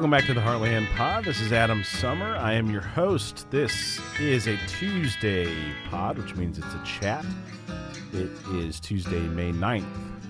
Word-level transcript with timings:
Welcome 0.00 0.12
back 0.12 0.24
to 0.28 0.32
the 0.32 0.40
Heartland 0.40 0.90
Pod. 0.96 1.26
This 1.26 1.42
is 1.42 1.52
Adam 1.52 1.84
Sommer. 1.84 2.34
I 2.36 2.54
am 2.54 2.70
your 2.70 2.80
host. 2.80 3.46
This 3.50 4.00
is 4.18 4.46
a 4.46 4.56
Tuesday 4.66 5.54
pod, 5.90 6.16
which 6.16 6.34
means 6.36 6.56
it's 6.56 6.72
a 6.72 6.82
chat. 6.86 7.22
It 8.14 8.30
is 8.54 8.80
Tuesday, 8.80 9.20
May 9.20 9.52
9th, 9.52 9.84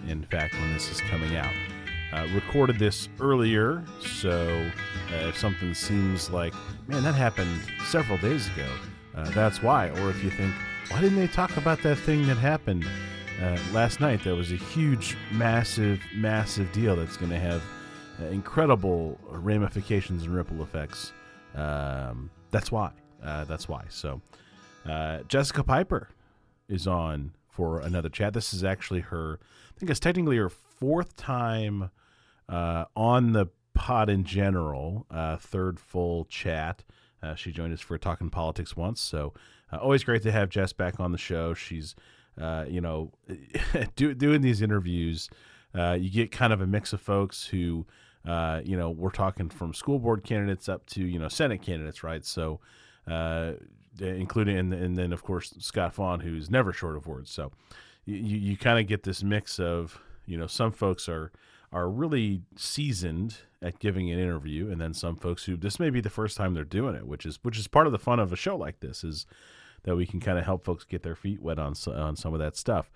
in 0.09 0.25
fact, 0.25 0.55
when 0.55 0.73
this 0.73 0.91
is 0.91 1.01
coming 1.03 1.37
out. 1.37 1.53
Uh, 2.13 2.27
recorded 2.35 2.81
this 2.81 3.09
earlier, 3.21 3.85
so 4.01 4.69
uh, 5.13 5.29
if 5.29 5.39
something 5.39 5.73
seems 5.73 6.31
like, 6.31 6.53
man, 6.89 7.05
that 7.05 7.15
happened 7.15 7.61
several 7.87 8.19
days 8.19 8.49
ago, 8.49 8.69
uh, 9.15 9.31
that's 9.31 9.63
why. 9.63 9.91
Or 10.01 10.11
if 10.11 10.25
you 10.25 10.31
think, 10.31 10.53
why 10.89 11.01
didn't 11.01 11.17
they 11.17 11.29
talk 11.29 11.57
about 11.57 11.81
that 11.85 11.99
thing 11.99 12.27
that 12.27 12.39
happened 12.39 12.89
uh, 13.41 13.57
last 13.71 14.01
night? 14.01 14.25
That 14.25 14.35
was 14.35 14.51
a 14.51 14.57
huge, 14.57 15.17
massive, 15.31 16.01
massive 16.13 16.73
deal 16.73 16.97
that's 16.97 17.17
going 17.17 17.31
to 17.31 17.39
have 17.39 17.63
incredible 18.27 19.19
ramifications 19.29 20.25
and 20.25 20.35
ripple 20.35 20.63
effects. 20.63 21.13
Um, 21.55 22.31
that's 22.51 22.71
why. 22.71 22.91
Uh, 23.23 23.45
that's 23.45 23.69
why. 23.69 23.85
So, 23.89 24.21
uh, 24.89 25.21
Jessica 25.29 25.63
Piper 25.63 26.09
is 26.69 26.87
on 26.87 27.33
for 27.49 27.81
another 27.81 28.09
chat. 28.09 28.33
This 28.33 28.55
is 28.55 28.65
actually 28.65 29.01
her, 29.01 29.39
I 29.75 29.79
think 29.79 29.91
it's 29.91 30.01
technically 30.01 30.37
her 30.37 30.49
fourth 30.49 31.17
time 31.17 31.91
uh, 32.49 32.87
on 32.97 33.33
the 33.33 33.47
pod 33.75 34.09
in 34.09 34.25
general, 34.25 35.07
uh, 35.11 35.37
third 35.37 35.79
full 35.79 36.25
chat. 36.27 36.85
Uh, 37.23 37.35
she 37.35 37.53
joined 37.53 37.75
us 37.75 37.81
for 37.81 37.99
Talking 37.99 38.31
Politics 38.31 38.77
once. 38.77 39.01
So, 39.01 39.35
always 39.73 40.03
great 40.03 40.23
to 40.23 40.33
have 40.33 40.49
Jess 40.49 40.73
back 40.73 40.99
on 40.99 41.13
the 41.13 41.19
show. 41.19 41.53
She's, 41.55 41.95
you 42.39 42.81
know, 42.81 43.13
do, 43.97 44.15
doing 44.15 44.41
these 44.41 44.63
interviews. 44.63 45.29
you 45.75 46.11
get 46.11 46.33
kind 46.33 46.53
of 46.53 46.61
a 46.63 46.67
mix 46.67 46.93
of 46.95 47.01
folks 47.01 47.47
who 47.47 47.87
uh, 48.27 48.61
you 48.65 48.77
know, 48.77 48.91
we're 48.91 49.11
talking 49.11 49.49
from 49.49 49.73
school 49.73 49.99
board 49.99 50.25
candidates 50.25 50.69
up 50.69 50.87
to 50.87 51.05
you 51.05 51.19
know 51.19 51.29
Senate 51.29 51.63
candidates, 51.63 52.03
right? 52.03 52.25
So, 52.25 52.61
uh, 53.07 53.53
including 53.99 54.59
and, 54.59 54.75
and 54.75 54.97
then 54.97 55.13
of 55.13 55.23
course 55.23 55.55
Scott 55.59 55.95
Faughn, 55.95 56.21
who's 56.21 56.51
never 56.51 56.73
short 56.73 56.97
of 56.97 57.07
words. 57.07 57.31
So, 57.31 57.53
you 58.05 58.37
you 58.37 58.57
kind 58.57 58.79
of 58.79 58.87
get 58.87 59.05
this 59.05 59.23
mix 59.23 59.59
of 59.59 60.01
you 60.27 60.37
know 60.37 60.47
some 60.47 60.73
folks 60.73 61.09
are 61.09 61.33
are 61.73 61.89
really 61.89 62.43
seasoned 62.57 63.39
at 63.63 63.79
giving 63.79 64.11
an 64.11 64.19
interview, 64.19 64.71
and 64.71 64.81
then 64.81 64.93
some 64.93 65.17
folks 65.17 65.45
who 65.45 65.57
this 65.57 65.79
may 65.79 65.89
be 65.89 66.01
the 66.01 66.11
first 66.11 66.37
time 66.37 66.53
they're 66.53 66.65
doing 66.65 66.95
it, 66.95 67.07
which 67.07 67.25
is 67.25 67.39
which 67.43 67.59
is 67.59 67.69
part 67.69 67.87
of 67.87 67.93
the 67.93 67.99
fun 67.99 68.19
of 68.19 68.33
a 68.33 68.37
show 68.37 68.57
like 68.57 68.81
this 68.81 69.03
is 69.03 69.25
that 69.85 69.97
we 69.97 70.05
can 70.05 70.21
kind 70.21 70.39
of 70.39 70.45
help 70.45 70.63
folks 70.63 70.85
get 70.85 71.03
their 71.03 71.17
feet 71.17 71.41
wet 71.41 71.59
on 71.59 71.75
on 71.87 72.17
some 72.17 72.35
of 72.35 72.41
that 72.41 72.57
stuff. 72.57 72.91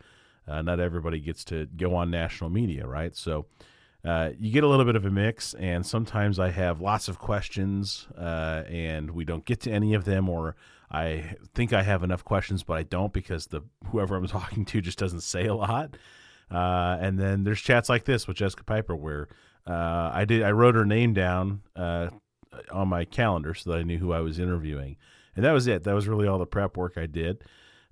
Uh, 0.47 0.61
not 0.61 0.81
everybody 0.81 1.19
gets 1.19 1.45
to 1.45 1.67
go 1.77 1.95
on 1.95 2.11
national 2.11 2.51
media, 2.51 2.87
right? 2.87 3.17
So 3.17 3.47
uh, 4.05 4.31
you 4.39 4.51
get 4.53 4.65
a 4.65 4.69
little 4.69 4.85
bit 4.85 4.97
of 4.97 5.07
a 5.07 5.11
mix, 5.11 5.55
and 5.55 5.85
sometimes 5.85 6.39
I 6.39 6.51
have 6.51 6.81
lots 6.81 7.09
of 7.09 7.19
questions, 7.19 8.07
uh, 8.19 8.63
and 8.69 9.11
we 9.11 9.25
don't 9.25 9.45
get 9.45 9.61
to 9.61 9.71
any 9.71 9.95
of 9.95 10.05
them, 10.05 10.29
or 10.29 10.57
I 10.91 11.37
think 11.55 11.73
I 11.73 11.83
have 11.83 12.03
enough 12.03 12.23
questions, 12.23 12.63
but 12.63 12.75
I 12.75 12.83
don't 12.83 13.13
because 13.13 13.47
the 13.47 13.63
whoever 13.87 14.15
I'm 14.17 14.27
talking 14.29 14.67
to 14.67 14.81
just 14.83 14.99
doesn't 14.99 15.23
say 15.23 15.47
a 15.47 15.55
lot. 15.55 15.97
Uh, 16.51 16.99
and 17.01 17.19
then 17.19 17.45
there's 17.45 17.61
chats 17.61 17.89
like 17.89 18.05
this 18.05 18.29
with 18.29 18.37
Jessica 18.37 18.63
Piper 18.65 18.95
where 18.95 19.29
uh, 19.67 20.11
I 20.13 20.27
did 20.27 20.43
I 20.43 20.51
wrote 20.51 20.75
her 20.75 20.85
name 20.85 21.15
down 21.15 21.63
uh, 21.75 22.11
on 22.71 22.89
my 22.89 23.07
calendar 23.07 23.55
so 23.55 23.71
that 23.71 23.79
I 23.79 23.83
knew 23.83 23.97
who 23.97 24.13
I 24.13 24.21
was 24.21 24.39
interviewing, 24.39 24.99
and 25.35 25.47
that 25.47 25.53
was 25.53 25.67
it. 25.67 25.85
That 25.85 25.95
was 25.95 26.07
really 26.07 26.29
all 26.29 26.39
the 26.39 26.47
prep 26.47 26.77
work 26.77 26.99
I 26.99 27.07
did, 27.07 27.43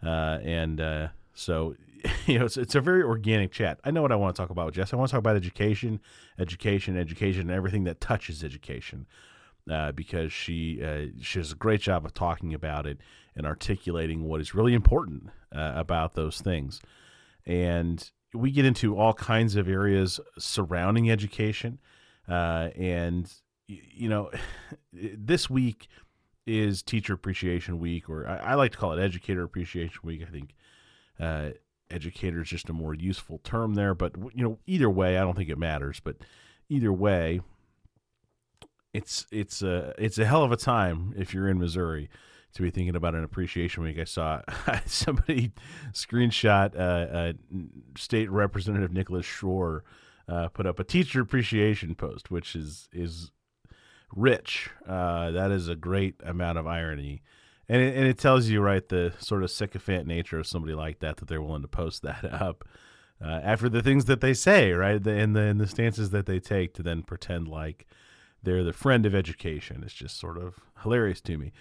and 0.03 1.11
so 1.33 1.75
you 2.27 2.39
know, 2.39 2.47
it's, 2.47 2.57
it's 2.57 2.75
a 2.75 2.81
very 2.81 3.03
organic 3.03 3.53
chat. 3.53 3.81
I 3.85 3.91
know 3.91 4.03
what 4.03 4.13
I 4.13 4.17
want 4.17 4.35
to 4.35 4.43
talk 4.43 4.51
about, 4.51 4.67
with 4.67 4.75
Jess. 4.75 4.93
I 4.93 4.97
want 4.97 5.09
to 5.09 5.13
talk 5.13 5.21
about 5.21 5.37
education, 5.37 6.01
education, 6.39 6.97
education, 6.97 7.43
and 7.43 7.51
everything 7.51 7.85
that 7.85 8.01
touches 8.01 8.43
education. 8.43 9.07
Uh, 9.71 9.93
because 9.93 10.33
she 10.33 10.83
uh, 10.83 11.07
she 11.21 11.39
does 11.39 11.53
a 11.53 11.55
great 11.55 11.81
job 11.81 12.05
of 12.05 12.13
talking 12.13 12.53
about 12.53 12.85
it 12.85 12.99
and 13.37 13.47
articulating 13.47 14.25
what 14.25 14.41
is 14.41 14.57
really 14.57 14.75
important 14.75 15.31
uh, 15.55 15.73
about 15.77 16.15
those 16.15 16.41
things. 16.41 16.81
And 17.47 18.11
we 18.35 18.51
get 18.51 18.65
into 18.65 18.97
all 18.97 19.15
kinds 19.15 19.55
of 19.55 19.69
areas 19.69 20.19
surrounding 20.37 21.11
education. 21.13 21.79
Uh, 22.29 22.71
and 22.77 23.33
you 23.69 24.09
know, 24.09 24.31
this 24.93 25.49
week 25.49 25.89
is 26.47 26.83
Teacher 26.83 27.15
Appreciation 27.15 27.79
Week, 27.79 28.09
or 28.11 28.27
I, 28.27 28.37
I, 28.39 28.55
like 28.55 28.73
to 28.73 28.79
call 28.79 28.93
it 28.93 29.01
Educator 29.01 29.45
Appreciation 29.45 30.01
Week. 30.03 30.23
I 30.27 30.31
think 30.31 30.55
uh, 31.21 31.51
educator 31.93 32.43
is 32.43 32.49
just 32.49 32.69
a 32.69 32.73
more 32.73 32.95
useful 32.95 33.39
term 33.45 33.75
there. 33.75 33.95
But 33.95 34.15
you 34.35 34.45
know, 34.45 34.59
either 34.67 34.91
way, 34.91 35.19
I 35.19 35.21
don't 35.21 35.37
think 35.37 35.51
it 35.51 35.59
matters. 35.59 36.01
But 36.01 36.17
either 36.69 36.93
way, 36.93 37.41
it's 38.93 39.27
it's 39.31 39.63
a 39.63 39.95
it's 39.99 40.19
a 40.19 40.25
hell 40.25 40.43
of 40.43 40.53
a 40.53 40.57
time 40.57 41.15
if 41.17 41.33
you're 41.33 41.49
in 41.49 41.59
Missouri 41.59 42.11
to 42.55 42.63
be 42.63 42.71
thinking 42.71 42.97
about 42.97 43.15
an 43.15 43.25
appreciation 43.25 43.83
week. 43.83 43.99
I 43.99 44.05
saw 44.05 44.43
somebody 44.87 45.53
screenshot 45.93 46.77
uh, 46.77 46.79
uh, 46.79 47.33
State 47.97 48.31
Representative 48.31 48.93
Nicholas 48.93 49.27
Schroer 49.27 49.81
uh, 50.29 50.49
put 50.49 50.67
up 50.67 50.79
a 50.79 50.85
teacher 50.85 51.21
appreciation 51.21 51.95
post, 51.95 52.31
which 52.31 52.55
is 52.55 52.89
is 52.93 53.31
rich. 54.15 54.71
Uh, 54.87 55.31
that 55.31 55.51
is 55.51 55.69
a 55.69 55.77
great 55.77 56.17
amount 56.25 56.59
of 56.59 56.67
irony 56.67 57.23
and 57.73 57.81
it, 57.81 57.97
and 57.97 58.07
it 58.07 58.19
tells 58.19 58.49
you 58.49 58.61
right 58.61 58.87
the 58.91 59.15
sort 59.19 59.43
of 59.43 59.51
sycophant 59.51 60.07
nature 60.07 60.39
of 60.39 60.47
somebody 60.47 60.75
like 60.75 60.99
that 60.99 61.17
that 61.17 61.29
they're 61.29 61.41
willing 61.41 61.63
to 61.63 61.69
post 61.69 62.03
that 62.03 62.23
up 62.31 62.69
uh, 63.25 63.41
after 63.43 63.69
the 63.71 63.83
things 63.83 64.05
that 64.05 64.21
they 64.21 64.35
say, 64.35 64.73
right? 64.73 65.03
The, 65.03 65.13
and 65.13 65.35
the 65.35 65.41
and 65.41 65.59
the 65.59 65.67
stances 65.67 66.11
that 66.11 66.27
they 66.27 66.39
take 66.39 66.75
to 66.75 66.83
then 66.83 67.03
pretend 67.03 67.49
like 67.49 67.87
they're 68.43 68.63
the 68.63 68.75
friend 68.75 69.07
of 69.07 69.15
education. 69.15 69.83
It's 69.85 69.95
just 69.95 70.21
sort 70.21 70.37
of 70.37 70.57
hilarious 70.83 71.23
to 71.23 71.39
me. 71.39 71.53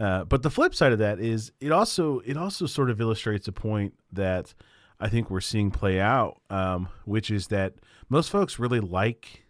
Uh, 0.00 0.24
but 0.24 0.42
the 0.42 0.50
flip 0.50 0.74
side 0.74 0.90
of 0.90 0.98
that 0.98 1.20
is 1.20 1.52
it 1.60 1.70
also 1.70 2.18
it 2.20 2.36
also 2.36 2.66
sort 2.66 2.90
of 2.90 3.00
illustrates 3.00 3.46
a 3.46 3.52
point 3.52 3.94
that 4.10 4.54
I 4.98 5.08
think 5.08 5.30
we're 5.30 5.40
seeing 5.40 5.70
play 5.70 6.00
out, 6.00 6.40
um, 6.50 6.88
which 7.04 7.30
is 7.30 7.48
that 7.48 7.74
most 8.08 8.30
folks 8.30 8.58
really 8.58 8.80
like 8.80 9.44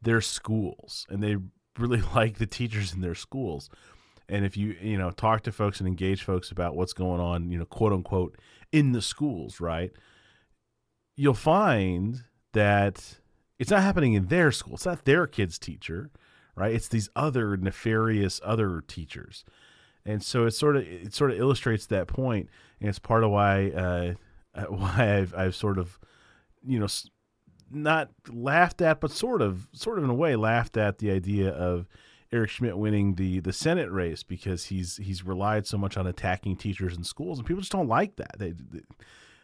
their 0.00 0.20
schools 0.20 1.04
and 1.10 1.20
they 1.20 1.36
really 1.76 2.02
like 2.14 2.38
the 2.38 2.46
teachers 2.46 2.94
in 2.94 3.00
their 3.00 3.16
schools 3.16 3.70
and 4.28 4.44
if 4.44 4.56
you 4.56 4.76
you 4.80 4.98
know 4.98 5.10
talk 5.10 5.42
to 5.42 5.52
folks 5.52 5.80
and 5.80 5.88
engage 5.88 6.22
folks 6.22 6.50
about 6.50 6.74
what's 6.74 6.92
going 6.92 7.20
on 7.20 7.50
you 7.50 7.58
know 7.58 7.64
quote 7.64 7.92
unquote 7.92 8.36
in 8.72 8.92
the 8.92 9.02
schools 9.02 9.60
right 9.60 9.92
you'll 11.16 11.34
find 11.34 12.24
that 12.52 13.18
it's 13.58 13.70
not 13.70 13.82
happening 13.82 14.12
in 14.12 14.26
their 14.26 14.52
school. 14.52 14.74
It's 14.74 14.84
not 14.84 15.06
their 15.06 15.26
kids 15.26 15.58
teacher 15.58 16.10
right? 16.56 16.74
It's 16.74 16.88
these 16.88 17.08
other 17.14 17.56
nefarious 17.56 18.40
other 18.42 18.82
teachers. 18.88 19.44
And 20.04 20.22
so 20.22 20.46
it 20.46 20.52
sort 20.52 20.76
of 20.76 20.82
it 20.82 21.14
sort 21.14 21.30
of 21.30 21.38
illustrates 21.38 21.86
that 21.86 22.08
point 22.08 22.48
and 22.80 22.88
it's 22.88 22.98
part 22.98 23.22
of 23.22 23.30
why 23.30 23.70
uh, 23.70 24.14
why 24.68 25.18
I've 25.18 25.34
I've 25.34 25.54
sort 25.54 25.78
of 25.78 25.98
you 26.66 26.80
know 26.80 26.88
not 27.70 28.10
laughed 28.28 28.80
at 28.80 29.00
but 29.00 29.10
sort 29.10 29.42
of 29.42 29.68
sort 29.72 29.98
of 29.98 30.04
in 30.04 30.10
a 30.10 30.14
way 30.14 30.36
laughed 30.36 30.76
at 30.76 30.98
the 30.98 31.10
idea 31.10 31.50
of 31.50 31.86
Eric 32.32 32.50
Schmitt 32.50 32.76
winning 32.76 33.14
the 33.14 33.40
the 33.40 33.52
Senate 33.52 33.90
race 33.90 34.22
because 34.22 34.66
he's 34.66 34.96
he's 34.96 35.24
relied 35.24 35.66
so 35.66 35.78
much 35.78 35.96
on 35.96 36.06
attacking 36.06 36.56
teachers 36.56 36.96
and 36.96 37.06
schools, 37.06 37.38
and 37.38 37.46
people 37.46 37.60
just 37.60 37.72
don't 37.72 37.88
like 37.88 38.16
that. 38.16 38.38
They, 38.38 38.50
they 38.50 38.80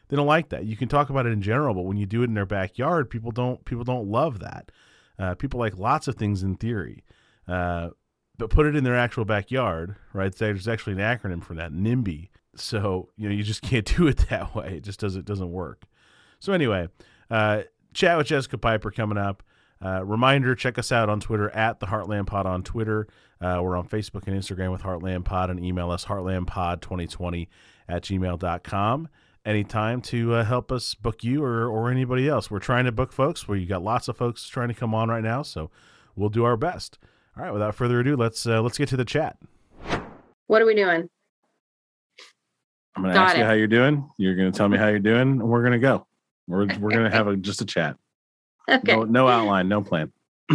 they 0.09 0.17
don't 0.17 0.27
like 0.27 0.51
that. 0.51 0.67
You 0.67 0.77
can 0.77 0.89
talk 0.89 1.09
about 1.09 1.27
it 1.27 1.33
in 1.33 1.41
general, 1.41 1.75
but 1.75 1.83
when 1.83 1.97
you 1.97 2.07
do 2.07 2.23
it 2.23 2.27
in 2.27 2.35
their 2.35 2.47
backyard, 2.47 3.09
people 3.09 3.31
don't 3.31 3.65
people 3.65 3.85
don't 3.85 4.09
love 4.09 4.41
that. 4.41 4.71
Uh, 5.19 5.35
people 5.35 5.61
like 5.61 5.79
lots 5.79 6.09
of 6.09 6.17
things 6.17 6.43
in 6.43 6.57
theory, 6.57 7.05
uh, 7.47 7.91
but 8.37 8.51
put 8.51 8.67
it 8.67 8.75
in 8.75 8.85
their 8.85 8.97
actual 8.97 9.25
backyard, 9.25 9.97
right? 10.13 10.35
There's 10.35 10.69
actually 10.69 10.95
an 10.95 10.99
acronym 10.99 11.43
for 11.43 11.55
that, 11.55 11.73
NIMBY. 11.73 12.29
So 12.57 13.09
you 13.17 13.29
know 13.29 13.35
you 13.35 13.43
just 13.43 13.63
can't 13.63 13.87
do 13.97 14.07
it 14.07 14.27
that 14.29 14.55
way. 14.55 14.77
It 14.77 14.85
just 14.85 15.01
doesn't 15.01 15.25
doesn't 15.25 15.51
work. 15.51 15.85
So 16.41 16.53
anyway, 16.53 16.89
uh, 17.31 17.63
chat 17.95 18.19
with 18.19 18.27
Jessica 18.27 18.59
Piper 18.59 18.91
coming 18.91 19.19
up. 19.19 19.43
Uh, 19.85 20.05
reminder 20.05 20.55
check 20.55 20.79
us 20.79 20.93
out 20.93 21.09
on 21.09 21.19
Twitter 21.19 21.51
at 21.51 21.81
the 21.81 21.87
Heartland 21.87 22.27
Pod 22.27 22.47
on 22.47 22.63
Twitter. 22.63 23.09
Uh, 23.41 23.61
we're 23.63 23.77
on 23.77 23.89
Facebook 23.89 24.27
and 24.27 24.39
Instagram 24.39 24.71
with 24.71 24.83
Heartland 24.83 25.25
Pod 25.25 25.51
and 25.51 25.65
email 25.65 25.91
us 25.91 26.05
heartlandpod2020 26.05 27.49
at 27.89 28.03
gmail.com. 28.03 29.09
Anytime 29.45 30.01
to 30.03 30.35
uh, 30.35 30.45
help 30.45 30.71
us 30.71 30.95
book 30.95 31.25
you 31.25 31.43
or, 31.43 31.67
or 31.67 31.91
anybody 31.91 32.29
else. 32.29 32.49
We're 32.49 32.61
trying 32.61 32.85
to 32.85 32.93
book 32.93 33.13
folks. 33.13 33.49
We've 33.49 33.69
got 33.69 33.83
lots 33.83 34.07
of 34.07 34.17
folks 34.17 34.47
trying 34.47 34.69
to 34.69 34.75
come 34.75 34.95
on 34.95 35.09
right 35.09 35.25
now, 35.25 35.43
so 35.43 35.69
we'll 36.15 36.29
do 36.29 36.45
our 36.45 36.57
best. 36.57 36.99
All 37.37 37.43
right, 37.43 37.53
without 37.53 37.75
further 37.75 37.99
ado, 37.99 38.15
let's 38.15 38.47
uh, 38.47 38.63
let's 38.63 38.79
get 38.79 38.89
to 38.91 38.97
the 38.97 39.05
chat. 39.05 39.37
What 40.47 40.63
are 40.63 40.67
we 40.67 40.77
doing? 40.77 41.09
I'm 42.95 43.03
going 43.03 43.15
to 43.15 43.21
ask 43.21 43.35
it. 43.35 43.39
you 43.39 43.45
how 43.45 43.53
you're 43.53 43.67
doing. 43.67 44.09
You're 44.19 44.37
going 44.37 44.53
to 44.53 44.57
tell 44.57 44.69
me 44.69 44.79
how 44.79 44.89
you're 44.89 44.99
doing, 45.01 45.23
and 45.23 45.43
we're 45.43 45.63
going 45.63 45.73
to 45.73 45.79
go. 45.79 46.07
We're 46.47 46.67
we're 46.79 46.91
going 46.91 47.05
to 47.11 47.11
have 47.11 47.27
a, 47.27 47.37
just 47.37 47.63
a 47.63 47.65
chat. 47.65 47.97
Okay. 48.69 48.93
No, 48.93 49.05
no 49.05 49.29
outline, 49.29 49.69
no 49.69 49.83
plan. 49.83 50.13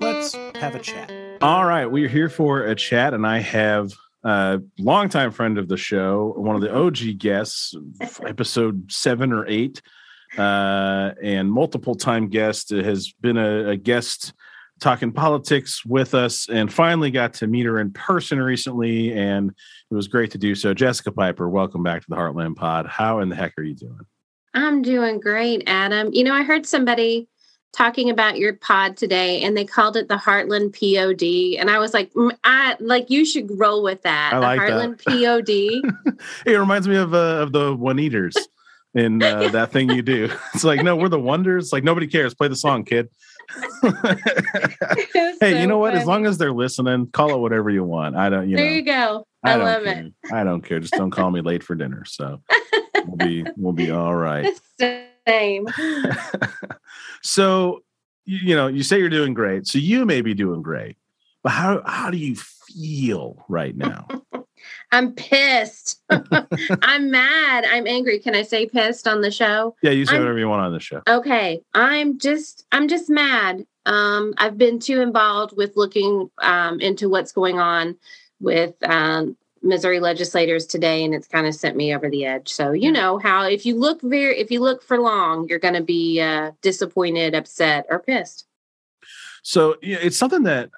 Let's 0.00 0.34
have 0.34 0.74
a 0.74 0.78
chat. 0.78 1.12
All 1.42 1.64
right, 1.64 1.86
we're 1.86 2.08
here 2.08 2.28
for 2.28 2.64
a 2.64 2.74
chat, 2.74 3.14
and 3.14 3.26
I 3.26 3.38
have 3.38 3.92
a 4.24 4.60
longtime 4.78 5.30
friend 5.30 5.58
of 5.58 5.68
the 5.68 5.76
show, 5.76 6.34
one 6.36 6.56
of 6.56 6.62
the 6.62 6.74
OG 6.74 7.18
guests, 7.18 7.74
episode 8.24 8.90
seven 8.90 9.32
or 9.32 9.46
eight, 9.46 9.80
uh, 10.36 11.12
and 11.22 11.50
multiple 11.50 11.94
time 11.94 12.28
guest 12.28 12.70
has 12.70 13.12
been 13.20 13.36
a, 13.36 13.70
a 13.70 13.76
guest 13.76 14.32
talking 14.80 15.12
politics 15.12 15.84
with 15.86 16.14
us 16.14 16.48
and 16.48 16.72
finally 16.72 17.10
got 17.10 17.32
to 17.34 17.46
meet 17.46 17.64
her 17.64 17.80
in 17.80 17.90
person 17.92 18.40
recently 18.40 19.12
and 19.12 19.50
it 19.90 19.94
was 19.94 20.06
great 20.06 20.30
to 20.30 20.36
do 20.36 20.54
so 20.54 20.74
jessica 20.74 21.10
piper 21.10 21.48
welcome 21.48 21.82
back 21.82 22.02
to 22.02 22.06
the 22.10 22.16
heartland 22.16 22.54
pod 22.54 22.86
how 22.86 23.20
in 23.20 23.30
the 23.30 23.36
heck 23.36 23.54
are 23.56 23.62
you 23.62 23.74
doing 23.74 24.00
I'm 24.56 24.82
doing 24.82 25.20
great, 25.20 25.62
Adam. 25.66 26.12
You 26.12 26.24
know, 26.24 26.34
I 26.34 26.42
heard 26.42 26.66
somebody 26.66 27.28
talking 27.72 28.08
about 28.08 28.38
your 28.38 28.54
pod 28.54 28.96
today 28.96 29.42
and 29.42 29.54
they 29.54 29.64
called 29.66 29.96
it 29.96 30.08
the 30.08 30.16
Heartland 30.16 30.72
POD. 30.72 31.60
And 31.60 31.70
I 31.70 31.78
was 31.78 31.92
like, 31.92 32.12
"Mm, 32.14 32.36
I 32.42 32.76
like 32.80 33.10
you 33.10 33.26
should 33.26 33.50
roll 33.58 33.82
with 33.82 34.02
that. 34.02 34.32
I 34.32 34.36
the 34.36 34.40
like 34.40 34.60
that. 34.60 34.70
Heartland 34.70 35.84
POD. 36.04 36.16
it 36.46 36.56
reminds 36.56 36.88
me 36.88 36.96
of 36.96 37.14
uh, 37.14 37.42
of 37.42 37.52
the 37.52 37.76
Oneders 37.76 38.34
in 38.94 39.22
uh, 39.22 39.48
that 39.48 39.70
thing 39.72 39.90
you 39.90 40.00
do 40.00 40.30
it's 40.54 40.64
like 40.64 40.82
no 40.82 40.96
we're 40.96 41.08
the 41.08 41.20
wonders 41.20 41.70
like 41.70 41.84
nobody 41.84 42.06
cares 42.06 42.34
play 42.34 42.48
the 42.48 42.56
song 42.56 42.82
kid 42.82 43.08
hey 45.40 45.60
you 45.60 45.66
know 45.66 45.78
what 45.78 45.94
as 45.94 46.06
long 46.06 46.26
as 46.26 46.38
they're 46.38 46.52
listening 46.52 47.06
call 47.08 47.34
it 47.34 47.38
whatever 47.38 47.70
you 47.70 47.84
want 47.84 48.16
i 48.16 48.28
don't 48.28 48.48
you 48.48 48.56
there 48.56 48.64
know 48.64 48.70
There 48.70 48.76
you 48.78 48.82
go. 48.82 49.26
I, 49.44 49.56
don't 49.56 49.64
love 49.64 49.84
care. 49.84 50.08
i 50.32 50.44
don't 50.44 50.62
care 50.62 50.80
just 50.80 50.94
don't 50.94 51.10
call 51.10 51.30
me 51.30 51.40
late 51.40 51.62
for 51.62 51.74
dinner 51.74 52.04
so 52.04 52.42
we'll 53.06 53.16
be 53.16 53.44
we'll 53.56 53.72
be 53.72 53.90
all 53.90 54.14
right 54.14 54.46
it. 54.78 55.06
Same. 55.26 55.66
so 57.22 57.82
you 58.24 58.54
know 58.56 58.66
you 58.66 58.82
say 58.82 58.98
you're 58.98 59.08
doing 59.08 59.34
great 59.34 59.66
so 59.66 59.78
you 59.78 60.04
may 60.04 60.20
be 60.20 60.34
doing 60.34 60.62
great 60.62 60.96
but 61.46 61.52
how 61.52 61.80
how 61.86 62.10
do 62.10 62.18
you 62.18 62.34
feel 62.34 63.36
right 63.48 63.76
now 63.88 64.08
I'm 64.90 65.12
pissed. 65.12 66.02
I'm 66.10 67.10
mad. 67.10 67.64
I'm 67.64 67.86
angry. 67.86 68.18
Can 68.18 68.34
I 68.34 68.42
say 68.42 68.66
pissed 68.66 69.06
on 69.06 69.20
the 69.20 69.30
show? 69.30 69.76
yeah 69.80 69.92
you 69.92 70.04
say 70.06 70.14
I'm- 70.14 70.22
whatever 70.22 70.40
you 70.40 70.48
want 70.48 70.62
on 70.62 70.72
the 70.72 70.80
show 70.80 71.02
Okay, 71.08 71.60
I'm 71.72 72.18
just 72.18 72.66
I'm 72.72 72.88
just 72.88 73.08
mad. 73.08 73.64
Um, 73.84 74.34
I've 74.38 74.58
been 74.58 74.80
too 74.80 75.00
involved 75.02 75.56
with 75.56 75.76
looking 75.76 76.28
um, 76.42 76.80
into 76.80 77.08
what's 77.08 77.30
going 77.30 77.60
on 77.60 77.96
with 78.40 78.74
um, 78.82 79.36
Missouri 79.62 80.00
legislators 80.00 80.66
today, 80.66 81.04
and 81.04 81.14
it's 81.14 81.28
kind 81.28 81.46
of 81.46 81.54
sent 81.54 81.76
me 81.76 81.94
over 81.94 82.10
the 82.10 82.24
edge. 82.24 82.48
So 82.52 82.72
you 82.72 82.90
know 82.90 83.18
how 83.18 83.44
if 83.44 83.64
you 83.64 83.76
look 83.78 84.02
very 84.02 84.36
if 84.40 84.50
you 84.50 84.58
look 84.58 84.82
for 84.82 84.98
long, 84.98 85.46
you're 85.48 85.60
going 85.60 85.74
to 85.74 85.84
be 85.84 86.20
uh, 86.20 86.50
disappointed, 86.60 87.36
upset, 87.36 87.86
or 87.88 88.00
pissed. 88.00 88.46
So 89.44 89.76
yeah, 89.80 89.98
it's 90.02 90.16
something 90.16 90.42
that 90.42 90.70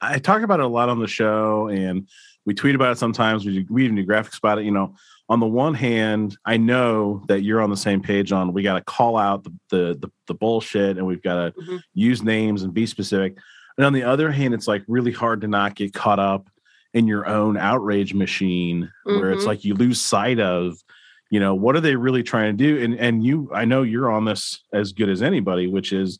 I- 0.00 0.18
talk 0.18 0.42
about 0.42 0.60
it 0.60 0.64
a 0.66 0.68
lot 0.68 0.88
on 0.88 0.98
the 1.00 1.06
show, 1.08 1.68
and 1.68 2.08
we 2.46 2.54
tweet 2.54 2.74
about 2.74 2.92
it 2.92 2.98
sometimes. 2.98 3.44
We 3.46 3.60
do, 3.64 3.72
we 3.72 3.84
even 3.84 3.96
do 3.96 4.06
graphics 4.06 4.38
about 4.38 4.58
it. 4.58 4.64
You 4.64 4.70
know, 4.70 4.94
on 5.28 5.40
the 5.40 5.46
one 5.46 5.74
hand, 5.74 6.36
I 6.44 6.56
know 6.58 7.22
that 7.28 7.42
you're 7.42 7.62
on 7.62 7.70
the 7.70 7.76
same 7.76 8.02
page 8.02 8.32
on 8.32 8.52
we 8.52 8.62
got 8.62 8.74
to 8.74 8.84
call 8.84 9.16
out 9.16 9.44
the, 9.44 9.52
the 9.70 9.98
the 10.00 10.08
the 10.26 10.34
bullshit, 10.34 10.98
and 10.98 11.06
we've 11.06 11.22
got 11.22 11.34
to 11.54 11.60
Mhm. 11.62 11.80
use 11.94 12.22
names 12.22 12.62
and 12.62 12.74
be 12.74 12.86
specific. 12.86 13.36
And 13.78 13.86
on 13.86 13.92
the 13.92 14.02
other 14.04 14.30
hand, 14.30 14.54
it's 14.54 14.68
like 14.68 14.84
really 14.86 15.12
hard 15.12 15.40
to 15.40 15.48
not 15.48 15.74
get 15.74 15.92
caught 15.94 16.18
up 16.20 16.48
in 16.92 17.06
your 17.08 17.26
own 17.26 17.56
outrage 17.56 18.14
machine, 18.14 18.90
where 19.04 19.32
it's 19.32 19.44
Mhm. 19.44 19.48
like 19.48 19.64
you 19.64 19.74
lose 19.74 20.00
sight 20.00 20.38
of. 20.40 20.76
You 21.30 21.40
know 21.40 21.54
what 21.54 21.74
are 21.74 21.80
they 21.80 21.96
really 21.96 22.22
trying 22.22 22.56
to 22.56 22.64
do? 22.64 22.84
And 22.84 22.94
and 23.00 23.24
you, 23.24 23.50
I 23.52 23.64
know 23.64 23.82
you're 23.82 24.10
on 24.12 24.24
this 24.26 24.62
as 24.72 24.92
good 24.92 25.08
as 25.08 25.20
anybody, 25.22 25.66
which 25.66 25.92
is 25.92 26.18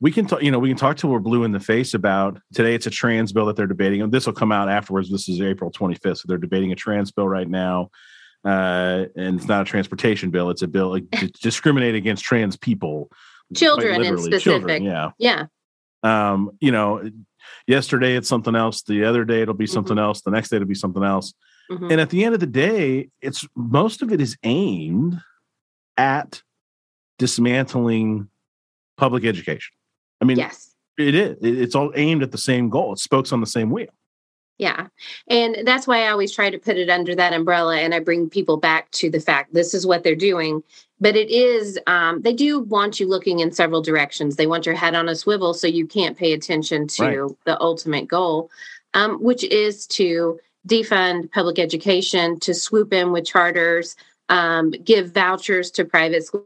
we 0.00 0.10
can 0.10 0.26
talk, 0.26 0.42
you 0.42 0.50
know, 0.50 0.58
we 0.58 0.68
can 0.68 0.76
talk 0.78 0.96
till 0.96 1.10
we're 1.10 1.18
blue 1.18 1.44
in 1.44 1.52
the 1.52 1.60
face 1.60 1.92
about 1.94 2.40
today. 2.54 2.74
It's 2.74 2.86
a 2.86 2.90
trans 2.90 3.32
bill 3.32 3.46
that 3.46 3.56
they're 3.56 3.66
debating, 3.66 4.02
and 4.02 4.10
this 4.10 4.26
will 4.26 4.32
come 4.32 4.50
out 4.52 4.68
afterwards. 4.68 5.10
This 5.10 5.28
is 5.28 5.40
April 5.40 5.70
25th, 5.70 6.18
so 6.18 6.24
they're 6.26 6.38
debating 6.38 6.72
a 6.72 6.76
trans 6.76 7.10
bill 7.12 7.28
right 7.28 7.48
now, 7.48 7.90
uh, 8.44 9.04
and 9.16 9.38
it's 9.38 9.46
not 9.48 9.62
a 9.62 9.64
transportation 9.64 10.30
bill; 10.30 10.48
it's 10.50 10.62
a 10.62 10.68
bill 10.68 10.90
like, 10.90 11.10
to 11.12 11.26
discriminate 11.42 11.94
against 11.94 12.24
trans 12.24 12.56
people, 12.56 13.10
Children 13.54 14.02
in 14.04 14.16
specific. 14.18 14.82
yeah. 14.82 15.10
Yeah, 15.18 15.46
Um, 16.02 16.52
you 16.60 16.72
know, 16.72 17.10
yesterday 17.66 18.16
it's 18.16 18.28
something 18.28 18.54
else. 18.56 18.82
The 18.82 19.04
other 19.04 19.24
day 19.24 19.42
it'll 19.42 19.54
be 19.54 19.66
something 19.66 19.98
else. 19.98 20.22
The 20.22 20.30
next 20.30 20.48
day 20.48 20.56
it'll 20.56 20.68
be 20.68 20.74
something 20.74 21.02
else. 21.04 21.34
Mhm. 21.70 21.92
And 21.92 22.00
at 22.00 22.10
the 22.10 22.24
end 22.24 22.34
of 22.34 22.40
the 22.40 22.46
day, 22.46 23.10
it's 23.20 23.46
most 23.54 24.02
of 24.02 24.12
it 24.12 24.20
is 24.20 24.36
aimed 24.44 25.20
at 25.96 26.42
dismantling 27.18 28.28
public 28.96 29.24
education. 29.24 29.74
I 30.20 30.24
mean, 30.24 30.36
yes. 30.36 30.74
it 30.98 31.14
is. 31.14 31.36
It's 31.40 31.74
all 31.74 31.92
aimed 31.94 32.22
at 32.22 32.32
the 32.32 32.38
same 32.38 32.68
goal. 32.68 32.92
It 32.92 32.98
spokes 32.98 33.32
on 33.32 33.40
the 33.40 33.46
same 33.46 33.70
wheel. 33.70 33.88
Yeah. 34.58 34.88
And 35.26 35.56
that's 35.64 35.86
why 35.86 36.04
I 36.04 36.08
always 36.08 36.32
try 36.32 36.50
to 36.50 36.58
put 36.58 36.76
it 36.76 36.90
under 36.90 37.14
that 37.14 37.32
umbrella 37.32 37.78
and 37.78 37.94
I 37.94 37.98
bring 37.98 38.28
people 38.28 38.58
back 38.58 38.90
to 38.90 39.08
the 39.08 39.18
fact 39.18 39.54
this 39.54 39.72
is 39.72 39.86
what 39.86 40.04
they're 40.04 40.14
doing. 40.14 40.62
But 41.00 41.16
it 41.16 41.30
is, 41.30 41.78
um, 41.86 42.20
they 42.20 42.34
do 42.34 42.60
want 42.60 43.00
you 43.00 43.08
looking 43.08 43.38
in 43.38 43.52
several 43.52 43.80
directions. 43.80 44.36
They 44.36 44.46
want 44.46 44.66
your 44.66 44.74
head 44.74 44.94
on 44.94 45.08
a 45.08 45.16
swivel 45.16 45.54
so 45.54 45.66
you 45.66 45.86
can't 45.86 46.14
pay 46.14 46.34
attention 46.34 46.88
to 46.88 47.02
Right. 47.02 47.36
the 47.46 47.58
ultimate 47.58 48.06
goal, 48.06 48.50
um, 48.92 49.16
which 49.22 49.44
is 49.44 49.86
to 49.86 50.38
defund 50.68 51.32
public 51.32 51.58
education, 51.58 52.38
to 52.40 52.52
swoop 52.52 52.92
in 52.92 53.12
with 53.12 53.24
charters, 53.24 53.96
um, 54.28 54.72
give 54.72 55.14
vouchers 55.14 55.70
to 55.70 55.86
private 55.86 56.26
schools. 56.26 56.44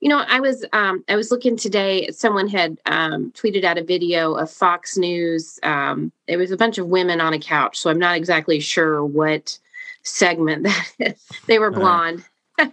You 0.00 0.08
know, 0.08 0.18
I 0.26 0.40
was 0.40 0.64
um, 0.72 1.04
I 1.08 1.16
was 1.16 1.30
looking 1.30 1.56
today. 1.56 2.08
Someone 2.10 2.48
had 2.48 2.78
um, 2.86 3.32
tweeted 3.32 3.64
out 3.64 3.78
a 3.78 3.82
video 3.82 4.34
of 4.34 4.50
Fox 4.50 4.96
News. 4.96 5.58
Um, 5.62 6.12
it 6.26 6.36
was 6.36 6.50
a 6.50 6.56
bunch 6.56 6.78
of 6.78 6.86
women 6.86 7.20
on 7.20 7.32
a 7.32 7.38
couch, 7.38 7.78
so 7.78 7.90
I'm 7.90 7.98
not 7.98 8.16
exactly 8.16 8.60
sure 8.60 9.04
what 9.04 9.58
segment 10.02 10.62
that 10.64 10.92
is. 10.98 11.24
They 11.46 11.58
were 11.58 11.70
Uh-huh. 11.70 11.80
blonde 11.80 12.24
on 12.58 12.72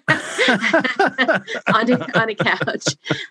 a, 1.92 2.20
on 2.20 2.30
a 2.30 2.36
couch. 2.36 2.86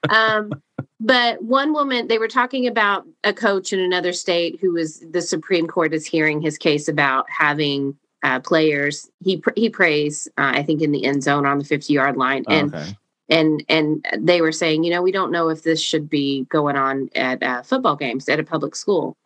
Um, 0.08 0.52
but 1.00 1.42
one 1.42 1.72
woman, 1.72 2.08
they 2.08 2.18
were 2.18 2.28
talking 2.28 2.66
about 2.66 3.06
a 3.24 3.32
coach 3.32 3.72
in 3.72 3.80
another 3.80 4.12
state 4.12 4.58
who 4.60 4.72
was 4.72 5.00
the 5.10 5.20
Supreme 5.20 5.66
Court 5.66 5.92
is 5.92 6.06
hearing 6.06 6.40
his 6.40 6.56
case 6.56 6.88
about 6.88 7.28
having 7.28 7.96
uh, 8.22 8.40
players. 8.40 9.10
He 9.22 9.42
he 9.54 9.68
prays, 9.68 10.28
uh, 10.38 10.52
I 10.54 10.62
think, 10.62 10.80
in 10.80 10.92
the 10.92 11.04
end 11.04 11.22
zone 11.22 11.44
on 11.44 11.58
the 11.58 11.64
50 11.64 11.92
yard 11.92 12.16
line, 12.16 12.44
and 12.48 12.74
okay. 12.74 12.96
And 13.28 13.64
and 13.68 14.04
they 14.18 14.40
were 14.40 14.52
saying, 14.52 14.84
you 14.84 14.90
know, 14.90 15.02
we 15.02 15.12
don't 15.12 15.32
know 15.32 15.48
if 15.48 15.62
this 15.62 15.80
should 15.80 16.08
be 16.08 16.44
going 16.44 16.76
on 16.76 17.08
at 17.14 17.42
uh, 17.42 17.62
football 17.62 17.96
games 17.96 18.28
at 18.28 18.40
a 18.40 18.44
public 18.44 18.76
school. 18.76 19.16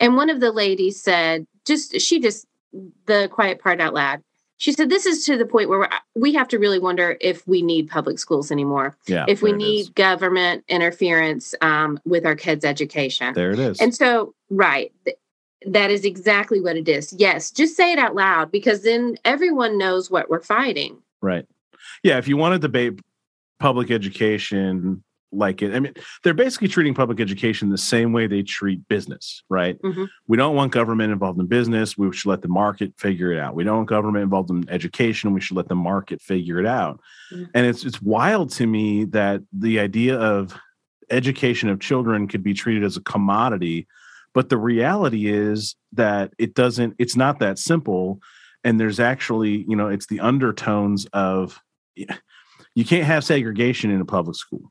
And 0.00 0.16
one 0.16 0.30
of 0.30 0.40
the 0.40 0.52
ladies 0.52 1.00
said, 1.00 1.46
just 1.64 2.00
she 2.00 2.20
just 2.20 2.46
the 3.06 3.28
quiet 3.32 3.60
part 3.60 3.80
out 3.80 3.94
loud. 3.94 4.22
She 4.58 4.72
said, 4.72 4.88
"This 4.88 5.04
is 5.04 5.24
to 5.26 5.36
the 5.36 5.44
point 5.44 5.68
where 5.68 5.88
we're, 6.14 6.32
have 6.32 6.48
to 6.48 6.58
really 6.58 6.78
wonder 6.78 7.16
if 7.20 7.46
we 7.46 7.60
need 7.60 7.90
public 7.90 8.18
schools 8.18 8.50
anymore. 8.50 8.96
Yeah. 9.06 9.26
if 9.28 9.42
we 9.42 9.52
need 9.52 9.80
is. 9.80 9.88
government 9.90 10.64
interference 10.68 11.54
um, 11.60 12.00
with 12.04 12.24
our 12.24 12.36
kids' 12.36 12.64
education." 12.64 13.34
There 13.34 13.50
it 13.50 13.58
is. 13.58 13.80
And 13.80 13.94
so, 13.94 14.34
right, 14.48 14.92
th- 15.04 15.18
that 15.66 15.90
is 15.90 16.04
exactly 16.04 16.60
what 16.60 16.76
it 16.76 16.88
is. 16.88 17.12
Yes, 17.12 17.50
just 17.50 17.76
say 17.76 17.92
it 17.92 17.98
out 17.98 18.14
loud 18.14 18.50
because 18.50 18.82
then 18.82 19.16
everyone 19.24 19.76
knows 19.76 20.10
what 20.10 20.30
we're 20.30 20.42
fighting. 20.42 21.02
Right. 21.20 21.46
Yeah. 22.02 22.18
If 22.18 22.28
you 22.28 22.36
want 22.36 22.54
to 22.54 22.58
debate 22.58 23.00
public 23.58 23.90
education 23.90 25.02
like 25.32 25.60
it, 25.60 25.74
I 25.74 25.80
mean, 25.80 25.92
they're 26.22 26.34
basically 26.34 26.68
treating 26.68 26.94
public 26.94 27.20
education 27.20 27.68
the 27.68 27.76
same 27.76 28.12
way 28.12 28.26
they 28.26 28.42
treat 28.42 28.86
business, 28.88 29.42
right? 29.50 29.76
Mhm. 29.82 30.08
We 30.28 30.36
don't 30.36 30.54
want 30.54 30.72
government 30.72 31.12
involved 31.12 31.38
in 31.40 31.46
business. 31.46 31.98
We 31.98 32.10
should 32.12 32.28
let 32.28 32.42
the 32.42 32.48
market 32.48 32.94
figure 32.96 33.32
it 33.32 33.38
out. 33.38 33.54
We 33.54 33.64
don't 33.64 33.78
want 33.78 33.88
government 33.88 34.22
involved 34.22 34.50
in 34.50 34.64
education. 34.70 35.34
We 35.34 35.40
should 35.40 35.56
let 35.56 35.68
the 35.68 35.74
market 35.74 36.22
figure 36.22 36.58
it 36.58 36.64
out. 36.66 37.00
Mhm. 37.32 37.48
And 37.54 37.66
it's 37.66 37.84
it's 37.84 38.00
wild 38.00 38.50
to 38.52 38.66
me 38.66 39.04
that 39.06 39.42
the 39.52 39.80
idea 39.80 40.16
of 40.16 40.54
education 41.10 41.68
of 41.68 41.80
children 41.80 42.28
could 42.28 42.42
be 42.42 42.54
treated 42.54 42.84
as 42.84 42.96
a 42.96 43.02
commodity, 43.02 43.86
but 44.32 44.48
the 44.48 44.58
reality 44.58 45.26
is 45.26 45.74
that 45.92 46.32
it 46.38 46.54
doesn't. 46.54 46.94
It's 46.98 47.16
not 47.16 47.40
that 47.40 47.58
simple 47.58 48.20
and 48.64 48.80
there's 48.80 48.98
actually 49.00 49.64
you 49.68 49.76
know 49.76 49.88
it's 49.88 50.06
the 50.06 50.20
undertones 50.20 51.06
of 51.12 51.60
you 52.76 52.84
can't 52.84 53.04
have 53.06 53.24
segregation 53.24 53.90
in 53.90 54.00
a 54.00 54.04
public 54.04 54.36
school. 54.36 54.70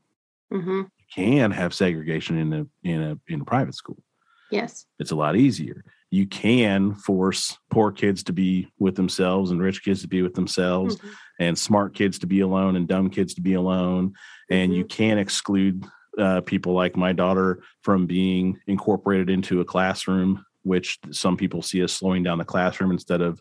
Hmm 0.50 0.82
you 1.16 1.24
can 1.24 1.50
have 1.52 1.72
segregation 1.72 2.36
in 2.38 2.52
a 2.52 2.66
in 2.82 3.02
a 3.02 3.18
in 3.28 3.40
a 3.42 3.44
private 3.44 3.74
school. 3.74 4.02
Yes. 4.50 4.86
it's 4.98 5.10
a 5.12 5.16
lot 5.16 5.36
easier. 5.36 5.84
You 6.10 6.26
can 6.26 6.94
force 6.94 7.58
poor 7.70 7.90
kids 7.92 8.22
to 8.24 8.32
be 8.32 8.68
with 8.78 8.94
themselves 8.96 9.50
and 9.50 9.60
rich 9.60 9.82
kids 9.84 10.02
to 10.02 10.08
be 10.08 10.22
with 10.22 10.34
themselves 10.34 10.96
Mhm. 10.96 11.12
and 11.40 11.58
smart 11.58 11.94
kids 11.94 12.18
to 12.20 12.26
be 12.26 12.40
alone 12.40 12.76
and 12.76 12.86
dumb 12.88 13.10
kids 13.10 13.34
to 13.34 13.40
be 13.40 13.54
alone. 13.54 14.14
And 14.50 14.72
you 14.74 14.84
can 14.84 15.18
exclude 15.18 15.84
uh, 16.18 16.40
people 16.42 16.72
like 16.74 16.96
my 16.96 17.12
daughter 17.12 17.60
from 17.82 18.06
being 18.06 18.58
incorporated 18.66 19.28
into 19.30 19.60
a 19.60 19.64
classroom 19.64 20.44
which 20.62 20.98
some 21.12 21.36
people 21.36 21.62
see 21.62 21.80
as 21.82 21.92
slowing 21.92 22.22
down 22.24 22.38
the 22.38 22.44
classroom 22.44 22.90
instead 22.90 23.20
of 23.20 23.40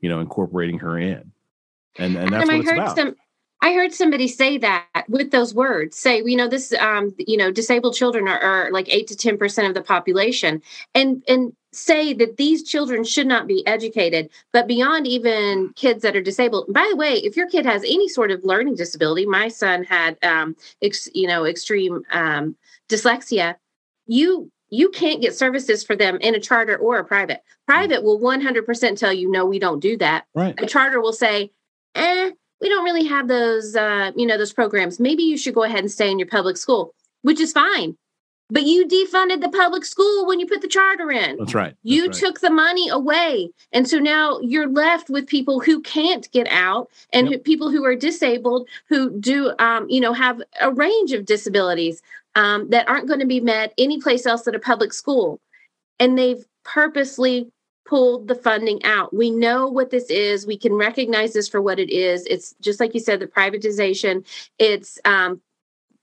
you 0.00 0.08
know 0.08 0.20
incorporating 0.20 0.78
her 0.80 0.96
in. 0.98 1.32
And 1.98 2.16
and 2.16 2.32
that's 2.32 2.48
Adam, 2.48 2.58
what 2.58 2.66
I 2.66 2.70
heard 2.70 2.78
about. 2.78 2.96
some. 2.96 3.14
I 3.62 3.74
heard 3.74 3.94
somebody 3.94 4.26
say 4.26 4.58
that 4.58 4.86
with 5.08 5.30
those 5.30 5.54
words. 5.54 5.96
Say, 5.96 6.20
you 6.24 6.36
know, 6.36 6.48
this, 6.48 6.72
um, 6.74 7.14
you 7.16 7.36
know, 7.36 7.52
disabled 7.52 7.94
children 7.94 8.26
are, 8.26 8.40
are 8.40 8.72
like 8.72 8.92
eight 8.92 9.06
to 9.06 9.16
ten 9.16 9.38
percent 9.38 9.68
of 9.68 9.74
the 9.74 9.82
population, 9.82 10.60
and 10.94 11.22
and 11.28 11.52
say 11.72 12.12
that 12.12 12.36
these 12.36 12.64
children 12.64 13.04
should 13.04 13.26
not 13.26 13.46
be 13.46 13.64
educated, 13.66 14.28
but 14.52 14.66
beyond 14.66 15.06
even 15.06 15.72
kids 15.74 16.02
that 16.02 16.16
are 16.16 16.20
disabled. 16.20 16.66
By 16.72 16.86
the 16.90 16.96
way, 16.96 17.14
if 17.14 17.36
your 17.36 17.48
kid 17.48 17.64
has 17.64 17.82
any 17.84 18.08
sort 18.08 18.32
of 18.32 18.44
learning 18.44 18.74
disability, 18.74 19.24
my 19.26 19.48
son 19.48 19.84
had, 19.84 20.18
um, 20.22 20.54
ex, 20.82 21.08
you 21.14 21.28
know, 21.28 21.46
extreme 21.46 22.02
um, 22.10 22.56
dyslexia. 22.88 23.54
You 24.06 24.50
you 24.70 24.88
can't 24.88 25.20
get 25.20 25.36
services 25.36 25.84
for 25.84 25.94
them 25.94 26.16
in 26.20 26.34
a 26.34 26.40
charter 26.40 26.76
or 26.76 26.98
a 26.98 27.04
private. 27.04 27.42
Private 27.66 28.02
will 28.02 28.18
100% 28.18 28.98
tell 28.98 29.12
you, 29.12 29.30
no, 29.30 29.44
we 29.44 29.58
don't 29.58 29.80
do 29.80 29.98
that. 29.98 30.24
Right. 30.34 30.54
A 30.58 30.66
charter 30.66 30.98
will 30.98 31.12
say, 31.12 31.52
eh, 31.94 32.30
we 32.62 32.68
don't 32.68 32.84
really 32.84 33.04
have 33.04 33.26
those, 33.28 33.74
uh, 33.74 34.12
you 34.16 34.24
know, 34.24 34.38
those 34.38 34.52
programs. 34.52 35.00
Maybe 35.00 35.24
you 35.24 35.36
should 35.36 35.54
go 35.54 35.64
ahead 35.64 35.80
and 35.80 35.90
stay 35.90 36.10
in 36.10 36.18
your 36.18 36.28
public 36.28 36.56
school, 36.56 36.94
which 37.22 37.40
is 37.40 37.52
fine. 37.52 37.96
But 38.50 38.64
you 38.64 38.86
defunded 38.86 39.40
the 39.40 39.48
public 39.48 39.84
school 39.84 40.26
when 40.26 40.38
you 40.38 40.46
put 40.46 40.60
the 40.60 40.68
charter 40.68 41.10
in. 41.10 41.38
That's 41.38 41.54
right. 41.54 41.70
That's 41.70 41.76
you 41.82 42.06
right. 42.06 42.12
took 42.12 42.40
the 42.40 42.50
money 42.50 42.88
away. 42.88 43.50
And 43.72 43.88
so 43.88 43.98
now 43.98 44.38
you're 44.40 44.68
left 44.68 45.08
with 45.10 45.26
people 45.26 45.58
who 45.58 45.80
can't 45.80 46.30
get 46.32 46.46
out 46.48 46.88
and 47.12 47.28
Yep. 47.28 47.38
who, 47.38 47.42
people 47.42 47.70
who 47.70 47.84
are 47.84 47.96
disabled 47.96 48.68
who 48.88 49.18
do, 49.18 49.52
um, 49.58 49.88
you 49.88 50.00
know, 50.00 50.12
have 50.12 50.40
a 50.60 50.70
range 50.70 51.12
of 51.12 51.24
disabilities 51.24 52.02
um, 52.34 52.68
that 52.70 52.88
aren't 52.88 53.08
going 53.08 53.20
to 53.20 53.26
be 53.26 53.40
met 53.40 53.72
anyplace 53.78 54.26
else 54.26 54.46
at 54.46 54.54
a 54.54 54.60
public 54.60 54.92
school. 54.92 55.40
And 55.98 56.18
they've 56.18 56.44
purposely 56.64 57.50
pulled 57.84 58.28
the 58.28 58.34
funding 58.34 58.84
out. 58.84 59.14
We 59.14 59.30
know 59.30 59.68
what 59.68 59.90
this 59.90 60.08
is. 60.10 60.46
We 60.46 60.56
can 60.56 60.72
recognize 60.74 61.32
this 61.32 61.48
for 61.48 61.60
what 61.60 61.78
it 61.78 61.90
is. 61.90 62.24
It's 62.26 62.54
just 62.60 62.80
like 62.80 62.94
you 62.94 63.00
said, 63.00 63.20
the 63.20 63.26
privatization. 63.26 64.24
It's 64.58 64.98
um, 65.04 65.40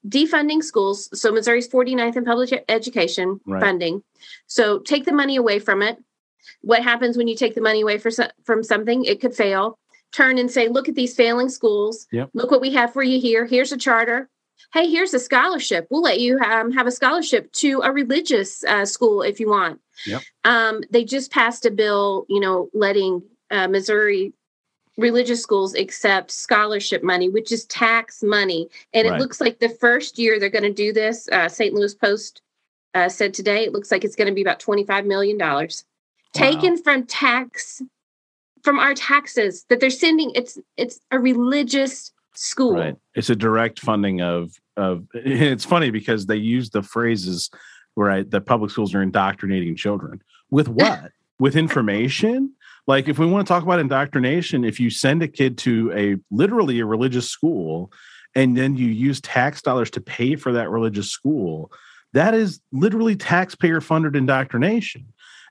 defunding 0.08 0.64
schools. 0.64 1.10
So 1.20 1.32
Missouri's 1.32 1.68
49th 1.70 2.18
in 2.18 2.26
public 2.26 2.66
education 2.70 3.40
Right. 3.46 3.62
funding. 3.62 4.04
So 4.48 4.80
take 4.80 5.06
the 5.06 5.14
money 5.14 5.36
away 5.36 5.60
from 5.60 5.82
it. 5.82 5.98
What 6.62 6.84
happens 6.84 7.18
when 7.18 7.28
you 7.28 7.36
take 7.36 7.56
the 7.56 7.62
money 7.62 7.82
away 7.82 7.98
for, 7.98 8.12
from 8.44 8.64
something? 8.64 9.06
It 9.06 9.22
could 9.22 9.36
fail. 9.36 9.78
Turn 10.12 10.38
and 10.38 10.50
say, 10.50 10.68
look 10.68 10.90
at 10.90 10.96
these 10.96 11.16
failing 11.16 11.50
schools. 11.50 12.08
Yep. 12.12 12.32
Look 12.34 12.52
what 12.52 12.62
we 12.62 12.72
have 12.74 12.92
for 12.94 13.04
you 13.04 13.20
here. 13.20 13.46
Here's 13.46 13.72
a 13.72 13.78
charter. 13.78 14.30
Hey, 14.74 14.90
here's 14.90 15.14
a 15.14 15.20
scholarship. 15.20 15.88
We'll 15.90 16.02
let 16.02 16.20
you 16.20 16.40
um, 16.40 16.72
have 16.72 16.88
a 16.88 16.92
scholarship 16.92 17.52
to 17.54 17.82
a 17.84 17.92
religious 17.92 18.64
uh, 18.66 18.86
school 18.86 19.22
if 19.22 19.40
you 19.40 19.50
want. 19.50 19.80
Yep. 20.06 20.22
Um, 20.46 20.82
they 20.92 21.04
just 21.04 21.32
passed 21.32 21.66
a 21.66 21.72
bill, 21.72 22.26
you 22.30 22.40
know, 22.40 22.70
letting 22.74 23.24
uh, 23.52 23.68
Missouri 23.68 24.34
religious 24.98 25.42
schools 25.42 25.76
accept 25.76 26.30
scholarship 26.30 27.04
money, 27.04 27.30
which 27.30 27.52
is 27.52 27.66
tax 27.66 28.22
money. 28.22 28.70
And 28.94 29.08
Right. 29.08 29.16
it 29.16 29.22
looks 29.22 29.40
like 29.42 29.60
the 29.60 29.70
first 29.70 30.20
year 30.20 30.40
they're 30.40 30.50
going 30.50 30.64
to 30.64 30.74
do 30.74 30.94
this, 30.94 31.28
uh, 31.32 31.48
St. 31.48 31.74
Louis 31.74 31.96
Post 31.96 32.42
uh, 32.94 33.10
said 33.10 33.34
today, 33.34 33.64
it 33.64 33.72
looks 33.72 33.92
like 33.92 34.04
it's 34.04 34.16
going 34.16 34.28
to 34.28 34.34
be 34.34 34.42
about 34.42 34.60
$25 34.60 35.06
million 35.06 35.40
taken 36.34 36.78
from 36.78 37.06
tax, 37.06 37.82
from 38.64 38.78
our 38.78 38.94
taxes 38.94 39.66
that 39.70 39.80
they're 39.80 39.90
sending. 39.90 40.32
It's, 40.36 40.60
it's 40.76 41.00
a 41.12 41.20
religious 41.20 42.12
school. 42.36 42.74
Right. 42.76 42.96
It's 43.16 43.30
a 43.30 43.36
direct 43.36 43.80
funding 43.80 44.22
of 44.22 44.52
of. 44.78 45.06
It's 45.14 45.66
funny 45.66 45.90
because 45.92 46.26
they 46.26 46.36
use 46.38 46.70
the 46.70 46.82
phrases 46.84 47.50
right 47.96 48.30
that 48.32 48.42
public 48.46 48.72
schools 48.72 48.94
are 48.96 49.02
indoctrinating 49.02 49.76
children 49.76 50.22
with 50.52 50.68
what? 50.80 51.12
with 51.40 51.56
information. 51.56 52.54
Like 52.88 53.08
if 53.08 53.20
we 53.20 53.26
want 53.26 53.46
to 53.48 53.54
talk 53.54 53.64
about 53.64 53.80
indoctrination, 53.80 54.64
if 54.64 54.80
you 54.80 54.90
send 54.90 55.22
a 55.24 55.28
kid 55.28 55.58
to 55.60 55.92
a 55.94 56.16
literally 56.32 56.80
a 56.80 56.86
religious 56.86 57.30
school, 57.30 57.92
and 58.36 58.58
then 58.58 58.76
you 58.78 58.88
use 58.88 59.22
tax 59.22 59.62
dollars 59.62 59.90
to 59.92 60.02
pay 60.02 60.36
for 60.36 60.52
that 60.54 60.70
religious 60.70 61.10
school, 61.12 61.72
that 62.14 62.34
is 62.34 62.60
literally 62.72 63.16
taxpayer 63.16 63.80
funded 63.82 64.16
indoctrination. 64.16 65.06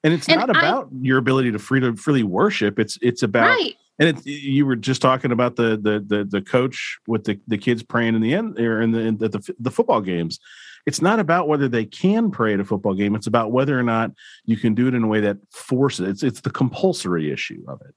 And 0.05 0.13
it's 0.15 0.29
And 0.29 0.39
not 0.39 0.55
I- 0.55 0.59
about 0.59 0.89
your 1.01 1.19
ability 1.19 1.53
to 1.53 1.59
free 1.59 1.81
to 1.81 1.95
freely 1.97 2.23
worship. 2.25 2.79
It's 2.79 2.99
it's 3.03 3.23
about 3.23 3.49
Right. 3.49 3.77
And 3.99 4.09
it, 4.17 4.27
you 4.27 4.65
were 4.67 4.77
just 4.77 5.03
talking 5.03 5.33
about 5.33 5.57
the 5.57 5.77
the 5.77 6.05
the, 6.07 6.25
the 6.25 6.41
coach 6.43 6.99
with 7.07 7.25
the, 7.25 7.41
the 7.47 7.59
kids 7.59 7.83
praying 7.83 8.15
in 8.15 8.21
the 8.21 8.35
end 8.35 8.59
or 8.59 8.81
in 8.83 8.93
the, 8.93 9.01
in 9.01 9.19
the 9.19 9.29
the 9.29 9.55
the 9.59 9.71
football 9.71 10.01
games. 10.01 10.39
It's 10.87 11.03
not 11.03 11.21
about 11.21 11.49
whether 11.49 11.69
they 11.69 11.85
can 11.85 12.31
pray 12.31 12.55
at 12.55 12.61
a 12.61 12.65
football 12.65 12.95
game. 12.95 13.15
It's 13.15 13.27
about 13.27 13.53
whether 13.53 13.79
or 13.79 13.83
not 13.83 14.11
you 14.47 14.57
can 14.57 14.75
do 14.75 14.89
it 14.89 14.95
in 14.95 15.03
a 15.03 15.07
way 15.07 15.21
that 15.21 15.37
forces. 15.53 16.09
It's 16.09 16.23
it's 16.23 16.41
the 16.41 16.51
compulsory 16.51 17.31
issue 17.31 17.63
of 17.69 17.83
it. 17.83 17.95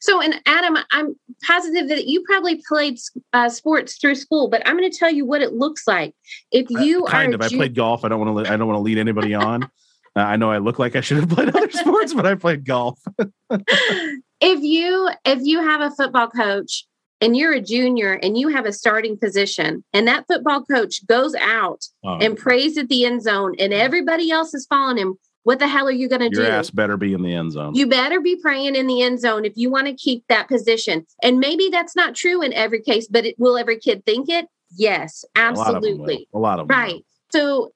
So, 0.00 0.20
and 0.20 0.34
Adam, 0.46 0.76
I'm 0.90 1.14
positive 1.46 1.88
that 1.90 2.06
you 2.06 2.24
probably 2.26 2.60
played 2.68 2.98
uh, 3.32 3.48
sports 3.48 3.96
through 3.98 4.16
school, 4.16 4.48
but 4.48 4.66
I'm 4.66 4.76
going 4.76 4.90
to 4.90 4.98
tell 4.98 5.10
you 5.12 5.24
what 5.24 5.40
it 5.40 5.52
looks 5.52 5.86
like. 5.86 6.16
If 6.50 6.68
you 6.68 7.04
Uh, 7.04 7.10
kind 7.10 7.32
are, 7.32 7.36
of. 7.36 7.40
a 7.42 7.44
I 7.44 7.48
ju- 7.48 7.56
played 7.58 7.76
golf. 7.76 8.04
I 8.04 8.08
don't 8.08 8.18
want 8.18 8.44
to. 8.44 8.52
I 8.52 8.56
don't 8.56 8.66
want 8.66 8.78
to 8.78 8.82
lead 8.82 8.98
anybody 8.98 9.34
on. 9.34 9.70
Uh, 10.14 10.20
I 10.20 10.36
know 10.36 10.50
I 10.50 10.58
look 10.58 10.78
like 10.78 10.94
I 10.94 11.00
should 11.00 11.16
have 11.16 11.30
played 11.30 11.48
other 11.56 11.70
sports, 11.82 12.12
but 12.12 12.26
I 12.26 12.34
played 12.34 12.66
golf. 12.66 13.00
if 14.42 14.60
you 14.62 15.08
if 15.24 15.38
you 15.42 15.60
have 15.62 15.80
a 15.80 15.90
football 15.90 16.28
coach 16.28 16.84
and 17.20 17.36
you're 17.36 17.52
a 17.54 17.60
junior 17.60 18.12
and 18.14 18.36
you 18.36 18.48
have 18.48 18.66
a 18.66 18.72
starting 18.72 19.16
position 19.16 19.82
and 19.92 20.06
that 20.08 20.26
football 20.26 20.62
coach 20.64 21.06
goes 21.06 21.34
out 21.36 21.80
Oh, 22.04 22.18
and 22.18 22.36
prays 22.36 22.76
at 22.76 22.88
the 22.88 23.04
end 23.06 23.22
zone 23.22 23.54
and 23.58 23.72
everybody 23.72 24.30
else 24.30 24.52
is 24.54 24.66
following 24.66 24.98
him 24.98 25.14
what 25.44 25.58
the 25.58 25.66
hell 25.68 25.86
are 25.88 25.90
you 25.92 26.08
going 26.08 26.20
to 26.20 26.28
do? 26.30 26.40
your 26.42 26.50
ass 26.50 26.70
better 26.70 26.96
be 26.96 27.12
in 27.14 27.22
the 27.22 27.32
end 27.34 27.52
zone. 27.52 27.74
you 27.74 27.86
better 27.86 28.20
be 28.20 28.36
praying 28.36 28.74
in 28.76 28.86
the 28.88 29.02
end 29.02 29.20
zone 29.20 29.44
if 29.44 29.52
you 29.56 29.70
want 29.70 29.86
to 29.86 29.94
keep 29.94 30.24
that 30.28 30.48
position 30.48 31.06
and 31.22 31.38
maybe 31.38 31.68
that's 31.70 31.94
not 31.96 32.14
true 32.14 32.42
in 32.42 32.52
every 32.52 32.82
case 32.82 33.06
but 33.08 33.24
it, 33.24 33.34
will 33.38 33.56
every 33.56 33.78
kid 33.78 34.04
think 34.04 34.28
it 34.28 34.46
yes 34.76 35.24
A 35.36 35.52
lot 35.52 35.74
of 35.76 35.82
them 35.82 35.98
will. 35.98 36.10
absolutely 36.10 36.28
A 36.34 36.38
lot 36.38 36.58
of 36.58 36.66
them. 36.68 36.76
will. 36.76 36.84
right 36.84 37.04
so 37.32 37.72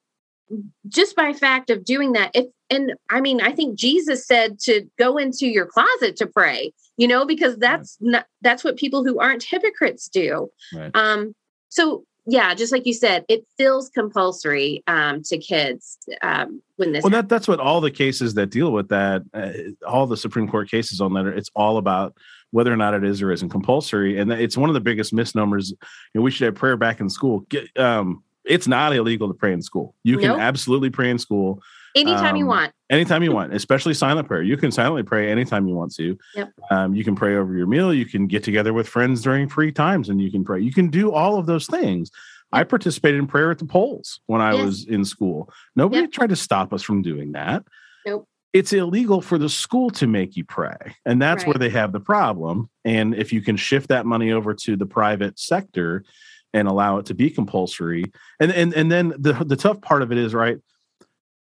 just 0.87 1.15
by 1.15 1.31
fact 1.33 1.69
of 1.69 1.83
doing 1.85 2.11
that 2.13 2.31
if 2.33 2.45
and 2.69 2.93
i 3.09 3.21
mean 3.21 3.41
i 3.41 3.51
think 3.51 3.77
jesus 3.77 4.25
said 4.25 4.59
to 4.59 4.85
go 4.97 5.17
into 5.17 5.47
your 5.47 5.65
closet 5.65 6.15
to 6.15 6.27
pray 6.27 6.71
you 6.97 7.07
know 7.07 7.25
because 7.25 7.57
that's 7.57 7.97
not 8.01 8.25
that's 8.41 8.63
what 8.63 8.77
people 8.77 9.03
who 9.03 9.19
aren't 9.19 9.43
hypocrites 9.43 10.07
do 10.07 10.49
Right. 10.73 10.91
um 10.95 11.33
so 11.69 12.03
yeah 12.25 12.53
just 12.53 12.71
like 12.71 12.85
you 12.85 12.93
said 12.93 13.25
it 13.29 13.45
feels 13.57 13.89
compulsory 13.89 14.83
um 14.87 15.21
to 15.23 15.37
kids 15.37 15.97
um 16.21 16.61
when 16.77 16.91
this 16.91 17.03
Well, 17.03 17.11
that 17.11 17.29
that's 17.29 17.47
what 17.47 17.59
all 17.59 17.81
the 17.81 17.91
cases 17.91 18.33
that 18.35 18.51
deal 18.51 18.71
with 18.71 18.89
that, 18.89 19.23
uh, 19.33 19.51
all 19.87 20.05
the 20.05 20.15
Supreme 20.15 20.47
Court 20.47 20.69
cases 20.69 21.01
on 21.01 21.11
that, 21.15 21.25
are, 21.25 21.33
it's 21.33 21.49
all 21.55 21.77
about 21.77 22.15
whether 22.51 22.71
or 22.71 22.77
not 22.77 22.93
it 22.93 23.03
is 23.03 23.19
or 23.21 23.31
isn't 23.31 23.49
compulsory, 23.49 24.19
and 24.19 24.31
it's 24.31 24.55
one 24.55 24.69
of 24.69 24.75
the 24.75 24.79
biggest 24.79 25.11
misnomers. 25.11 25.71
You 25.71 25.77
know, 26.13 26.21
we 26.21 26.29
should 26.29 26.45
have 26.45 26.53
prayer 26.53 26.77
back 26.77 26.99
in 26.99 27.09
school. 27.09 27.39
Get, 27.49 27.75
um, 27.79 28.23
it's 28.45 28.67
not 28.67 28.95
illegal 28.95 29.27
to 29.27 29.33
pray 29.33 29.53
in 29.53 29.61
school. 29.63 29.95
You 30.03 30.17
can 30.19 30.29
Nope. 30.29 30.39
absolutely 30.39 30.91
pray 30.91 31.09
in 31.09 31.17
school 31.17 31.61
anytime 31.97 32.35
you 32.35 32.43
um, 32.43 32.49
want 32.49 32.73
anytime 32.89 33.23
you 33.23 33.31
want, 33.31 33.53
especially 33.53 33.93
silent 33.93 34.27
prayer. 34.27 34.41
You 34.41 34.57
can 34.57 34.71
silently 34.71 35.03
pray 35.03 35.31
anytime 35.31 35.67
you 35.67 35.75
want 35.75 35.93
to. 35.95 36.17
Yep. 36.35 36.53
Um, 36.71 36.95
you 36.95 37.03
can 37.03 37.15
pray 37.15 37.35
over 37.35 37.55
your 37.55 37.67
meal. 37.67 37.93
You 37.93 38.05
can 38.05 38.27
get 38.27 38.43
together 38.43 38.73
with 38.73 38.87
friends 38.87 39.21
during 39.21 39.49
free 39.49 39.71
times, 39.71 40.09
and 40.09 40.21
you 40.21 40.31
can 40.31 40.43
pray. 40.43 40.61
You 40.61 40.73
can 40.73 40.89
do 40.89 41.11
all 41.11 41.37
of 41.37 41.45
those 41.45 41.67
things. 41.67 42.11
I 42.53 42.63
participated 42.63 43.19
in 43.19 43.27
prayer 43.27 43.51
at 43.51 43.59
the 43.59 43.65
polls 43.65 44.21
when 44.27 44.41
I 44.41 44.53
Yes. 44.53 44.65
was 44.65 44.85
in 44.85 45.03
school. 45.03 45.49
Nobody 45.75 46.03
Yep. 46.03 46.11
tried 46.11 46.29
to 46.29 46.35
stop 46.35 46.71
us 46.73 46.81
from 46.81 47.01
doing 47.01 47.33
that. 47.33 47.65
Nope. 48.05 48.25
It's 48.53 48.71
illegal 48.71 49.21
for 49.21 49.37
the 49.37 49.49
school 49.49 49.89
to 49.91 50.07
make 50.07 50.37
you 50.37 50.45
pray. 50.45 50.95
And 51.05 51.21
that's 51.21 51.45
where 51.45 51.55
they 51.55 51.69
have 51.69 51.91
the 51.91 51.99
problem. 51.99 52.69
And 52.85 53.13
if 53.13 53.33
you 53.33 53.41
can 53.41 53.57
shift 53.57 53.89
that 53.89 54.05
money 54.05 54.31
over 54.31 54.53
to 54.53 54.77
the 54.77 54.85
private 54.85 55.37
sector 55.37 56.05
and 56.53 56.67
allow 56.67 56.97
it 56.97 57.07
to 57.07 57.13
be 57.13 57.29
compulsory, 57.29 58.05
and 58.39 58.51
and 58.51 58.73
and 58.73 58.89
then 58.89 59.13
the 59.19 59.33
the 59.33 59.57
tough 59.57 59.81
part 59.81 60.01
of 60.01 60.11
it 60.13 60.17
is 60.17 60.33
right. 60.33 60.57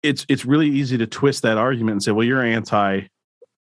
It's 0.03 0.25
it's 0.29 0.45
really 0.45 0.69
easy 0.69 0.97
to 0.97 1.07
twist 1.07 1.43
that 1.43 1.57
argument 1.57 1.93
and 1.93 2.03
say, 2.03 2.11
well, 2.11 2.25
you're 2.25 2.43
anti, 2.43 3.01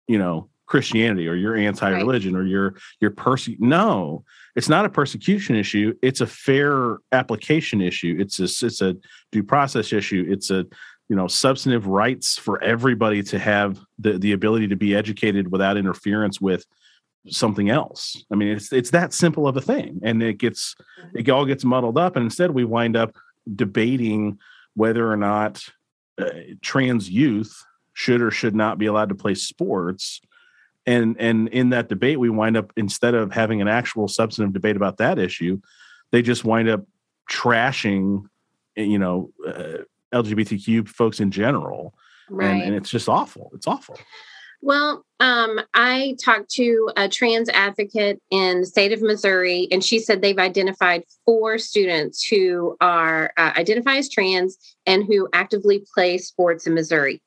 you 0.08 0.18
know, 0.18 0.50
Christianity 0.68 1.27
or 1.27 1.36
you're 1.36 1.56
anti-religion 1.56 2.36
or 2.36 2.44
you're 2.44 2.75
you're 3.00 3.12
perse 3.12 3.50
no 3.60 4.24
it's 4.56 4.70
not 4.70 4.86
a 4.86 4.89
persecution 4.89 5.56
issue. 5.56 5.94
It's 6.01 6.22
a 6.22 6.27
fair 6.27 6.98
application 7.12 7.82
issue. 7.82 8.15
It's 8.20 8.39
a 8.39 8.65
it's 8.65 8.82
a 8.82 8.96
due 9.32 9.44
process 9.44 9.92
issue. 9.92 10.25
It's 10.27 10.50
a 10.50 10.65
you 11.10 11.15
know 11.15 11.27
substantive 11.27 11.88
rights 11.88 12.38
for 12.38 12.63
everybody 12.63 13.22
to 13.24 13.39
have 13.39 13.80
the 14.00 14.18
the 14.18 14.32
ability 14.32 14.70
to 14.70 14.75
be 14.75 14.96
educated 14.96 15.51
without 15.51 15.77
interference 15.77 16.39
with 16.39 16.65
something 17.27 17.70
else. 17.70 18.24
I 18.32 18.36
mean 18.36 18.50
it's 18.50 18.72
it's 18.72 18.92
that 18.92 19.13
simple 19.13 19.48
of 19.48 19.58
a 19.58 19.62
thing. 19.62 20.00
And 20.04 20.24
it 20.24 20.38
gets 20.38 20.75
mm-hmm. 21.00 21.18
it 21.20 21.30
all 21.30 21.46
gets 21.46 21.65
muddled 21.65 21.98
up. 21.98 22.15
And 22.15 22.24
instead 22.24 22.51
we 22.51 22.63
wind 22.63 22.96
up 22.96 23.15
debating 23.54 24.39
whether 24.74 25.10
or 25.12 25.18
not 25.18 25.63
uh, 26.18 26.30
trans 26.62 27.10
youth 27.10 27.64
should 27.94 28.22
or 28.22 28.32
should 28.32 28.56
not 28.56 28.78
be 28.78 28.86
allowed 28.86 29.10
to 29.10 29.16
play 29.16 29.36
sports. 29.36 30.22
And 30.86 31.16
and 31.20 31.48
in 31.50 31.70
that 31.70 31.90
debate 31.90 32.20
we 32.20 32.30
wind 32.30 32.58
up 32.58 32.72
instead 32.76 33.16
of 33.16 33.32
having 33.32 33.62
an 33.62 33.68
actual 33.68 34.08
substantive 34.08 34.54
debate 34.54 34.76
about 34.76 34.98
that 34.98 35.18
issue 35.18 35.60
they 36.12 36.22
just 36.22 36.46
wind 36.46 36.70
up 36.70 36.86
trashing 37.30 38.24
you 38.76 39.00
know 39.00 39.32
uh, 39.46 39.80
lgbtq 40.14 40.88
folks 40.88 41.20
in 41.20 41.32
general. 41.32 41.94
Right 42.30 42.50
and, 42.50 42.62
and 42.62 42.76
it's 42.76 42.90
just 42.90 43.10
awful. 43.10 43.52
It's 43.54 43.68
awful 43.68 43.98
Well, 44.66 45.06
um, 45.20 45.62
I 45.76 46.18
talked 46.26 46.50
to 46.54 46.90
a 46.98 47.08
trans 47.08 47.50
advocate 47.50 48.20
in 48.32 48.62
the 48.62 48.66
state 48.66 48.92
of 48.94 49.02
Missouri, 49.04 49.68
and 49.70 49.84
she 49.84 50.00
said 50.00 50.24
they've 50.24 50.40
identified 50.40 51.04
four 51.24 51.60
students 51.60 52.28
who 52.28 52.76
are 52.82 53.32
uh, 53.38 53.52
identify 53.56 53.98
as 53.98 54.10
trans 54.10 54.58
and 54.88 55.04
who 55.04 55.30
actively 55.34 55.86
play 55.94 56.18
sports 56.18 56.66
in 56.66 56.74
Missouri. 56.74 57.22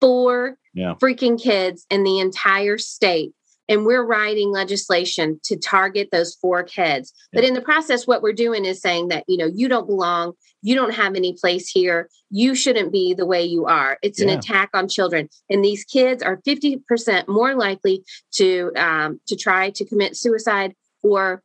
Four 0.00 0.58
Yeah. 0.74 0.94
freaking 1.02 1.42
kids 1.42 1.86
in 1.90 2.04
the 2.04 2.20
entire 2.20 2.78
state. 2.78 3.32
And 3.68 3.84
we're 3.84 4.04
writing 4.04 4.50
legislation 4.50 5.40
to 5.44 5.56
target 5.56 6.08
those 6.12 6.34
four 6.34 6.62
kids. 6.62 7.12
But 7.32 7.44
in 7.44 7.54
the 7.54 7.60
process, 7.60 8.06
what 8.06 8.22
we're 8.22 8.32
doing 8.32 8.64
is 8.64 8.80
saying 8.80 9.08
that, 9.08 9.24
you 9.26 9.36
know, 9.36 9.50
you 9.52 9.68
don't 9.68 9.86
belong, 9.86 10.34
you 10.62 10.74
don't 10.74 10.94
have 10.94 11.14
any 11.14 11.32
place 11.32 11.68
here, 11.68 12.08
you 12.30 12.54
shouldn't 12.54 12.92
be 12.92 13.14
the 13.14 13.26
way 13.26 13.44
you 13.44 13.66
are. 13.66 13.98
It's 14.02 14.20
an 14.20 14.28
attack 14.28 14.70
on 14.74 14.88
children. 14.88 15.28
And 15.50 15.64
these 15.64 15.84
kids 15.84 16.22
are 16.22 16.40
50% 16.46 17.28
more 17.28 17.54
likely 17.54 18.04
to 18.34 18.72
um, 18.76 19.20
to 19.26 19.36
try 19.36 19.70
to 19.70 19.84
commit 19.84 20.16
suicide 20.16 20.74
or, 21.02 21.42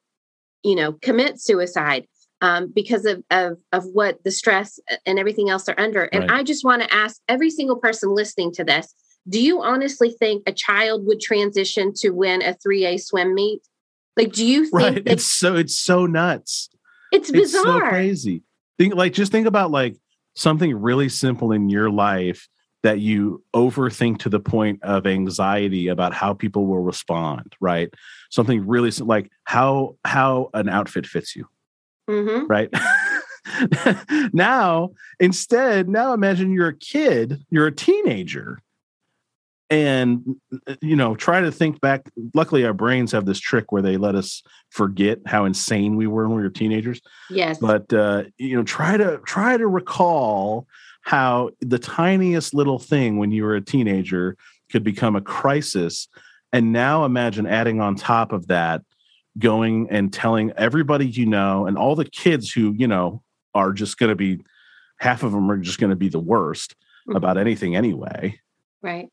you 0.64 0.76
know, 0.76 0.94
commit 0.94 1.40
suicide 1.40 2.08
um, 2.42 2.72
because 2.74 3.06
of, 3.06 3.24
of 3.30 3.58
of 3.72 3.86
what 3.86 4.24
the 4.24 4.32
stress 4.32 4.80
and 5.06 5.20
everything 5.20 5.50
else 5.50 5.64
they're 5.64 5.80
under. 5.80 6.04
And 6.06 6.30
Right. 6.30 6.40
I 6.40 6.44
just 6.44 6.66
want 6.66 6.82
to 6.82 6.94
ask 6.94 7.22
every 7.28 7.52
single 7.52 7.78
person 7.78 8.14
listening 8.14 8.52
to 8.54 8.64
this: 8.64 8.94
Do 9.30 9.42
you 9.42 9.62
honestly 9.62 10.10
think 10.12 10.44
a 10.48 10.52
child 10.54 11.06
would 11.06 11.20
transition 11.20 11.94
to 11.98 12.10
win 12.10 12.42
a 12.42 12.54
three 12.56 12.86
A 12.86 12.98
swim 12.98 13.34
meet? 13.36 13.62
Like, 14.18 14.34
do 14.34 14.46
you 14.46 14.66
think 14.70 14.74
Right. 14.96 15.04
It's 15.06 15.26
so 15.26 15.56
it's 15.56 15.76
so 15.76 16.06
nuts. 16.06 16.70
it's 17.12 17.30
It's 17.34 17.52
so 17.52 17.64
bizarre? 17.64 17.90
crazy. 17.90 18.44
Think 18.78 18.96
like 18.96 19.14
just 19.14 19.32
think 19.32 19.48
about 19.48 19.72
like 19.72 19.98
something 20.36 20.74
really 20.76 21.10
simple 21.10 21.52
in 21.52 21.70
your 21.70 21.90
life 21.90 22.48
that 22.84 23.00
you 23.00 23.44
overthink 23.56 24.18
to 24.20 24.30
the 24.30 24.40
point 24.40 24.82
of 24.82 25.06
anxiety 25.06 25.88
about 25.88 26.14
how 26.14 26.34
people 26.34 26.66
will 26.66 26.80
respond, 26.80 27.54
right? 27.62 27.94
Something 28.32 28.66
really 28.66 28.90
like 28.92 29.30
how 29.44 29.98
how 30.04 30.50
an 30.54 30.68
outfit 30.68 31.06
fits 31.06 31.36
you, 31.36 31.48
hmm 32.08 32.46
right? 32.50 32.70
now, 34.34 34.92
instead, 35.20 35.90
now 35.90 36.14
imagine 36.14 36.52
you're 36.52 36.70
a 36.70 36.76
kid, 36.78 37.44
you're 37.50 37.68
a 37.68 37.72
teenager, 37.72 38.60
and 39.72 40.36
you 40.82 40.96
know, 40.98 41.16
try 41.16 41.40
to 41.42 41.52
think 41.52 41.80
back. 41.80 42.12
Luckily, 42.36 42.66
our 42.66 42.74
brains 42.74 43.14
have 43.14 43.26
this 43.26 43.40
trick 43.40 43.72
where 43.72 43.82
they 43.82 43.96
let 43.98 44.16
us 44.16 44.44
forget 44.70 45.20
how 45.26 45.46
insane 45.46 45.96
we 45.96 46.06
were 46.06 46.28
when 46.28 46.36
we 46.38 46.44
were 46.44 46.50
teenagers. 46.50 47.02
Yes. 47.30 47.58
But 47.58 47.92
uh, 47.94 48.26
you 48.38 48.56
know, 48.56 48.64
try 48.64 48.98
to 48.98 49.20
try 49.26 49.56
to 49.58 49.66
recall 49.66 50.68
how 51.04 51.52
the 51.62 51.80
tiniest 51.80 52.54
little 52.54 52.78
thing 52.78 53.18
when 53.18 53.32
you 53.32 53.44
were 53.44 53.56
a 53.56 53.62
teenager 53.62 54.38
could 54.72 54.84
become 54.84 55.16
a 55.16 55.22
crisis. 55.22 56.08
And 56.54 56.74
now 56.74 57.06
imagine 57.06 57.48
adding 57.48 57.80
on 57.80 57.96
top 57.96 58.34
of 58.34 58.48
that, 58.48 58.82
going 59.40 59.88
and 59.90 60.12
telling 60.12 60.52
everybody 60.58 61.08
you 61.08 61.26
know 61.26 61.66
and 61.66 61.78
all 61.78 61.96
the 61.96 62.06
kids 62.06 62.52
who, 62.52 62.74
you 62.78 62.88
know, 62.88 63.24
are 63.56 63.72
just 63.72 63.98
going 63.98 64.10
to 64.10 64.16
be 64.16 64.44
half 65.00 65.24
of 65.24 65.32
them 65.32 65.50
are 65.50 65.58
just 65.58 65.80
going 65.80 65.90
to 65.90 65.96
be 65.96 66.10
the 66.10 66.20
worst 66.20 66.76
Mhm. 67.08 67.16
about 67.16 67.38
anything 67.38 67.76
anyway. 67.76 68.38
right. 68.84 69.10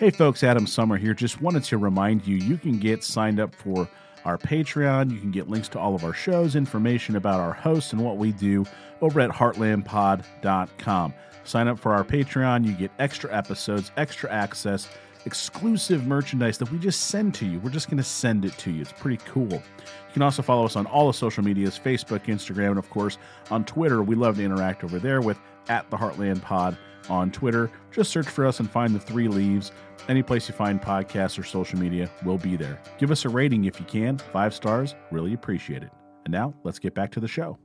Hey 0.00 0.08
folks, 0.08 0.42
Adam 0.42 0.66
Sommer 0.66 0.96
here. 0.96 1.12
Just 1.12 1.42
wanted 1.42 1.62
to 1.64 1.76
remind 1.76 2.26
you 2.26 2.36
you 2.36 2.56
can 2.56 2.78
get 2.78 3.04
signed 3.04 3.38
up 3.38 3.54
for 3.54 3.86
our 4.24 4.38
Patreon. 4.38 5.10
You 5.10 5.18
can 5.20 5.30
get 5.30 5.50
links 5.50 5.68
to 5.68 5.78
all 5.78 5.94
of 5.94 6.04
our 6.04 6.14
shows, 6.14 6.56
information 6.56 7.16
about 7.16 7.38
our 7.38 7.52
hosts 7.52 7.92
and 7.92 8.02
what 8.02 8.16
we 8.16 8.32
do 8.32 8.64
over 9.02 9.20
at 9.20 9.28
heartlandpod.com. 9.28 11.14
Sign 11.44 11.68
up 11.68 11.78
for 11.78 11.92
our 11.92 12.02
Patreon. 12.02 12.66
You 12.66 12.72
get 12.72 12.90
extra 12.98 13.30
episodes, 13.30 13.92
extra 13.98 14.32
access, 14.32 14.88
exclusive 15.26 16.06
merchandise 16.06 16.56
that 16.56 16.72
we 16.72 16.78
just 16.78 17.08
send 17.08 17.34
to 17.34 17.44
you. 17.44 17.60
We're 17.60 17.68
just 17.68 17.90
going 17.90 17.98
to 17.98 18.02
send 18.02 18.46
it 18.46 18.56
to 18.56 18.70
you. 18.70 18.80
It's 18.80 18.92
pretty 18.92 19.22
cool. 19.26 19.52
You 19.52 20.12
can 20.14 20.22
also 20.22 20.40
follow 20.40 20.64
us 20.64 20.76
on 20.76 20.86
all 20.86 21.08
the 21.08 21.12
social 21.12 21.44
medias 21.44 21.78
Facebook, 21.78 22.24
Instagram, 22.24 22.70
and 22.70 22.78
of 22.78 22.88
course 22.88 23.18
on 23.50 23.66
Twitter. 23.66 24.02
We 24.02 24.14
love 24.14 24.36
to 24.36 24.44
interact 24.44 24.82
over 24.82 24.98
there 24.98 25.20
with 25.20 25.38
at 25.68 25.88
the 25.90 25.96
Heartland 25.96 26.42
Pod 26.42 26.76
on 27.08 27.30
Twitter. 27.30 27.70
Just 27.92 28.10
search 28.10 28.28
for 28.28 28.46
us 28.46 28.60
and 28.60 28.70
find 28.70 28.94
the 28.94 29.00
three 29.00 29.28
leaves. 29.28 29.72
Any 30.08 30.22
place 30.22 30.48
you 30.48 30.54
find 30.54 30.80
podcasts 30.80 31.38
or 31.38 31.42
social 31.44 31.78
media, 31.78 32.10
we'll 32.24 32.38
be 32.38 32.56
there. 32.56 32.80
Give 32.98 33.10
us 33.10 33.24
a 33.24 33.28
rating 33.28 33.64
if 33.64 33.78
you 33.78 33.86
can. 33.86 34.18
Five 34.18 34.54
stars, 34.54 34.94
really 35.10 35.34
appreciate 35.34 35.82
it. 35.82 35.90
And 36.24 36.32
now 36.32 36.54
let's 36.64 36.78
get 36.78 36.94
back 36.94 37.10
to 37.12 37.20
the 37.20 37.28
show. 37.28 37.58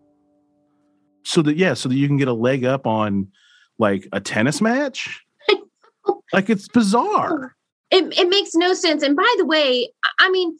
So 1.23 1.41
that 1.43 1.57
yeah, 1.57 1.73
so 1.73 1.89
that 1.89 1.95
you 1.95 2.07
can 2.07 2.17
get 2.17 2.27
a 2.27 2.33
leg 2.33 2.65
up 2.65 2.85
on 2.85 3.29
like 3.79 4.07
a 4.11 4.19
tennis 4.21 4.61
match. 4.61 5.23
like 6.33 6.49
it's 6.49 6.67
bizarre. 6.67 7.55
It, 7.91 8.17
it 8.17 8.29
makes 8.29 8.53
no 8.55 8.73
sense. 8.73 9.01
And 9.03 9.15
by 9.15 9.33
the 9.37 9.45
way, 9.45 9.89
I- 10.03 10.09
I 10.25 10.29
mean, 10.29 10.57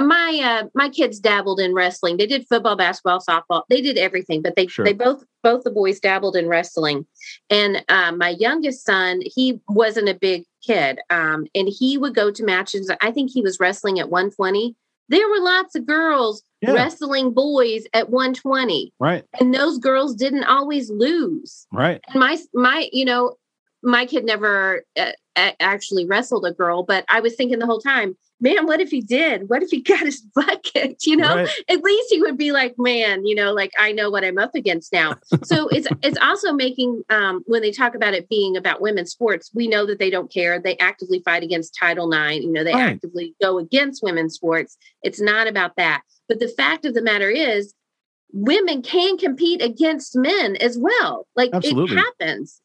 my 0.00 0.40
uh, 0.42 0.68
my 0.74 0.88
kids 0.88 1.20
dabbled 1.20 1.60
in 1.60 1.74
wrestling. 1.74 2.16
They 2.16 2.26
did 2.26 2.46
football, 2.48 2.76
basketball, 2.76 3.20
softball. 3.20 3.62
They 3.68 3.80
did 3.80 3.98
everything, 3.98 4.42
but 4.42 4.56
they 4.56 4.66
Sure. 4.66 4.84
they 4.84 4.92
both 4.92 5.24
both 5.42 5.64
the 5.64 5.70
boys 5.70 6.00
dabbled 6.00 6.36
in 6.36 6.48
wrestling. 6.48 7.06
And 7.48 7.84
uh, 7.88 8.12
my 8.12 8.30
youngest 8.30 8.84
son, 8.84 9.22
he 9.24 9.60
wasn't 9.68 10.08
a 10.08 10.14
big 10.14 10.44
kid, 10.66 10.98
um, 11.10 11.46
and 11.54 11.68
he 11.68 11.96
would 11.98 12.14
go 12.14 12.30
to 12.30 12.44
matches. 12.44 12.90
I 13.00 13.10
think 13.12 13.30
he 13.30 13.42
was 13.42 13.60
wrestling 13.60 13.98
at 13.98 14.10
120. 14.10 14.74
There 15.08 15.28
were 15.28 15.40
lots 15.40 15.74
of 15.74 15.86
girls 15.86 16.42
Yeah. 16.62 16.72
wrestling 16.72 17.32
boys 17.32 17.84
at 17.94 18.10
120, 18.10 18.92
Right. 19.00 19.24
and 19.40 19.54
those 19.54 19.78
girls 19.78 20.14
didn't 20.14 20.44
always 20.44 20.90
lose. 20.90 21.66
Right. 21.72 22.00
And 22.08 22.20
my 22.20 22.38
my 22.54 22.88
you 22.92 23.04
know 23.04 23.36
my 23.82 24.04
kid 24.04 24.24
never 24.24 24.84
uh, 24.98 25.12
actually 25.36 26.06
wrestled 26.06 26.44
a 26.44 26.52
girl 26.52 26.82
but 26.82 27.04
i 27.08 27.20
was 27.20 27.34
thinking 27.34 27.58
the 27.58 27.66
whole 27.66 27.80
time 27.80 28.16
man 28.40 28.66
what 28.66 28.80
if 28.80 28.90
he 28.90 29.00
did? 29.00 29.48
What 29.48 29.62
if 29.62 29.70
he 29.70 29.82
got 29.92 30.00
his 30.00 30.20
butt 30.20 30.62
kicked? 30.62 31.06
You 31.06 31.16
know? 31.16 31.36
Right. 31.36 31.48
at 31.68 31.82
least 31.82 32.08
he 32.10 32.20
would 32.20 32.36
be 32.38 32.52
like 32.52 32.74
man 32.78 33.26
you 33.26 33.34
know 33.34 33.52
like 33.52 33.70
i 33.78 33.92
know 33.92 34.10
what 34.10 34.24
i'm 34.24 34.38
up 34.38 34.54
against 34.54 34.92
now. 34.92 35.16
So 35.42 35.68
it's 35.72 35.86
it's 36.02 36.18
also 36.20 36.52
making 36.52 37.02
um 37.10 37.42
when 37.46 37.62
they 37.62 37.70
talk 37.70 37.94
about 37.94 38.14
it 38.14 38.28
being 38.28 38.56
about 38.56 38.80
women's 38.80 39.10
sports 39.12 39.50
we 39.54 39.68
know 39.68 39.86
that 39.86 39.98
they 39.98 40.10
don't 40.10 40.32
care. 40.32 40.58
They 40.58 40.76
actively 40.78 41.20
fight 41.24 41.42
against 41.42 41.76
title 41.78 42.12
ix 42.12 42.42
you 42.44 42.52
know 42.52 42.64
they 42.64 42.72
Right. 42.72 42.94
actively 42.94 43.34
go 43.40 43.58
against 43.58 44.02
women's 44.02 44.34
sports. 44.34 44.76
It's 45.02 45.20
not 45.20 45.46
about 45.46 45.76
that. 45.76 46.02
But 46.28 46.38
the 46.40 46.48
fact 46.48 46.84
of 46.84 46.94
the 46.94 47.02
matter 47.02 47.28
is 47.28 47.74
women 48.32 48.80
can 48.82 49.18
compete 49.18 49.60
against 49.62 50.16
men 50.16 50.56
as 50.56 50.78
well. 50.78 51.26
Like 51.36 51.50
Absolutely. 51.52 51.96
it 51.96 52.00
happens 52.00 52.60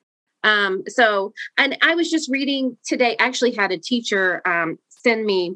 um 0.45 0.81
so 0.87 1.33
and 1.57 1.77
i 1.81 1.93
was 1.95 2.09
just 2.09 2.29
reading 2.31 2.77
today 2.85 3.15
actually 3.19 3.53
had 3.53 3.71
a 3.71 3.77
teacher 3.77 4.41
um 4.45 4.77
send 4.89 5.25
me 5.25 5.55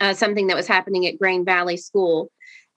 uh, 0.00 0.12
something 0.12 0.48
that 0.48 0.56
was 0.56 0.66
happening 0.66 1.06
at 1.06 1.18
grain 1.18 1.44
valley 1.44 1.76
school. 1.76 2.30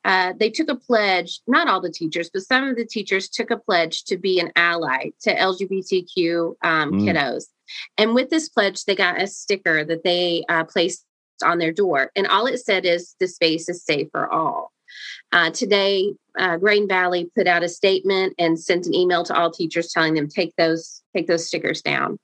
Uh, 0.05 0.31
they 0.39 0.49
took 0.49 0.69
a 0.69 0.75
pledge 0.75 1.41
not 1.47 1.67
all 1.67 1.81
the 1.81 1.91
teachers 1.91 2.29
but 2.31 2.43
some 2.43 2.63
of 2.69 2.77
the 2.77 2.85
teachers 2.85 3.27
took 3.27 3.51
a 3.51 3.57
pledge 3.57 4.05
to 4.05 4.15
be 4.15 4.39
an 4.39 4.51
ally 4.55 5.09
to 5.19 5.35
lgbtq 5.35 6.55
um, 6.63 6.93
Mm. 6.93 7.03
kiddos. 7.03 7.45
And 7.97 8.15
with 8.15 8.29
this 8.29 8.47
pledge 8.47 8.85
they 8.85 8.95
got 8.95 9.21
a 9.21 9.27
sticker 9.27 9.83
that 9.83 10.03
they 10.03 10.45
uh, 10.47 10.63
placed 10.63 11.03
on 11.43 11.57
their 11.57 11.73
door. 11.73 12.11
And 12.15 12.27
all 12.27 12.45
it 12.45 12.59
said 12.59 12.85
is 12.85 13.15
the 13.19 13.27
space 13.27 13.67
is 13.67 13.83
safe 13.83 14.07
for 14.11 14.31
all 14.31 14.71
uh, 15.31 15.51
today, 15.51 16.13
uh, 16.37 16.57
Grain 16.57 16.87
Valley 16.87 17.29
put 17.35 17.47
out 17.47 17.63
a 17.63 17.69
statement 17.69 18.33
and 18.37 18.59
sent 18.59 18.85
an 18.85 18.93
email 18.93 19.23
to 19.23 19.35
all 19.35 19.51
teachers 19.51 19.91
telling 19.91 20.13
them 20.13 20.27
take 20.27 20.55
those 20.55 21.01
take 21.15 21.27
those 21.27 21.47
stickers 21.47 21.81
down. 21.81 22.19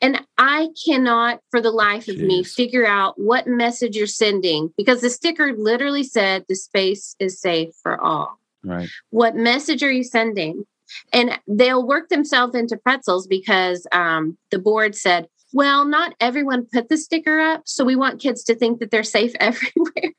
And 0.00 0.24
I 0.36 0.68
cannot, 0.86 1.40
for 1.50 1.60
the 1.60 1.70
life 1.70 2.06
of 2.08 2.18
me, 2.18 2.44
figure 2.44 2.86
out 2.86 3.14
what 3.18 3.48
message 3.48 3.96
you're 3.96 4.06
sending 4.06 4.72
because 4.76 5.00
the 5.00 5.10
sticker 5.10 5.52
literally 5.52 6.04
said 6.04 6.44
the 6.48 6.54
space 6.54 7.16
is 7.18 7.40
safe 7.40 7.70
for 7.82 8.00
all. 8.00 8.38
Right. 8.62 8.88
What 9.10 9.34
message 9.34 9.82
are 9.82 9.90
you 9.90 10.04
sending? 10.04 10.64
And 11.12 11.38
they'll 11.46 11.86
work 11.86 12.08
themselves 12.08 12.54
into 12.54 12.76
pretzels 12.76 13.26
because 13.26 13.86
um, 13.92 14.38
the 14.50 14.58
board 14.58 14.94
said, 14.94 15.28
well, 15.52 15.84
not 15.84 16.14
everyone 16.20 16.66
put 16.72 16.88
the 16.88 16.96
sticker 16.96 17.40
up. 17.40 17.62
So 17.64 17.84
we 17.84 17.96
want 17.96 18.20
kids 18.20 18.42
to 18.44 18.54
think 18.54 18.80
that 18.80 18.90
they're 18.90 19.02
safe 19.02 19.32
everywhere. 19.40 20.12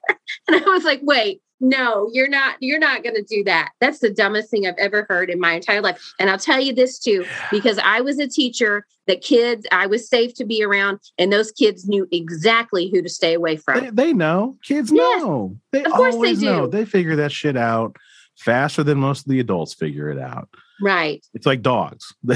and 0.47 0.55
I 0.55 0.69
was 0.69 0.83
like, 0.83 1.01
wait, 1.03 1.41
no, 1.61 2.09
you're 2.13 2.29
not, 2.29 2.55
you're 2.61 2.79
not 2.79 3.03
going 3.03 3.15
to 3.15 3.21
do 3.23 3.43
that. 3.43 3.71
That's 3.81 3.99
the 3.99 4.09
dumbest 4.09 4.49
thing 4.49 4.65
I've 4.65 4.77
ever 4.77 5.05
heard 5.09 5.29
in 5.29 5.39
my 5.41 5.53
entire 5.53 5.81
life. 5.81 6.13
And 6.17 6.29
I'll 6.29 6.37
tell 6.39 6.59
you 6.61 6.73
this 6.73 6.97
too, 6.99 7.25
because 7.51 7.77
I 7.83 7.99
was 8.01 8.17
a 8.17 8.27
teacher 8.29 8.85
that 9.07 9.21
kids, 9.21 9.67
I 9.71 9.85
was 9.87 10.07
safe 10.07 10.33
to 10.35 10.45
be 10.45 10.63
around 10.63 10.99
and 11.17 11.33
those 11.33 11.51
kids 11.51 11.87
knew 11.87 12.07
exactly 12.13 12.89
who 12.89 13.01
to 13.01 13.09
stay 13.09 13.33
away 13.33 13.57
from. 13.57 13.81
They, 13.81 13.89
they 13.89 14.13
know. 14.13 14.57
Kids 14.63 14.89
Yes. 14.93 15.21
know. 15.21 15.57
They 15.73 15.83
Of 15.83 15.91
course 15.91 16.13
they 16.13 16.17
always 16.17 16.41
know. 16.41 16.65
do. 16.65 16.71
They 16.71 16.85
figure 16.85 17.17
that 17.17 17.31
shit 17.33 17.57
out 17.57 17.97
faster 18.37 18.81
than 18.83 18.97
most 18.97 19.25
of 19.25 19.29
the 19.31 19.41
adults 19.41 19.73
figure 19.73 20.09
it 20.09 20.19
out. 20.19 20.47
Right. 20.81 21.25
It's 21.33 21.45
like 21.45 21.61
dogs. 21.61 22.13
they, 22.23 22.35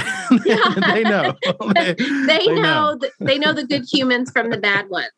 know. 1.03 1.33
they, 1.73 1.93
they, 1.93 2.45
know, 2.61 2.97
th- 2.99 3.13
they 3.19 3.37
know 3.37 3.53
the 3.53 3.65
good 3.67 3.85
humans 3.91 4.31
from 4.31 4.49
the 4.49 4.57
bad 4.57 4.89
ones 4.89 5.11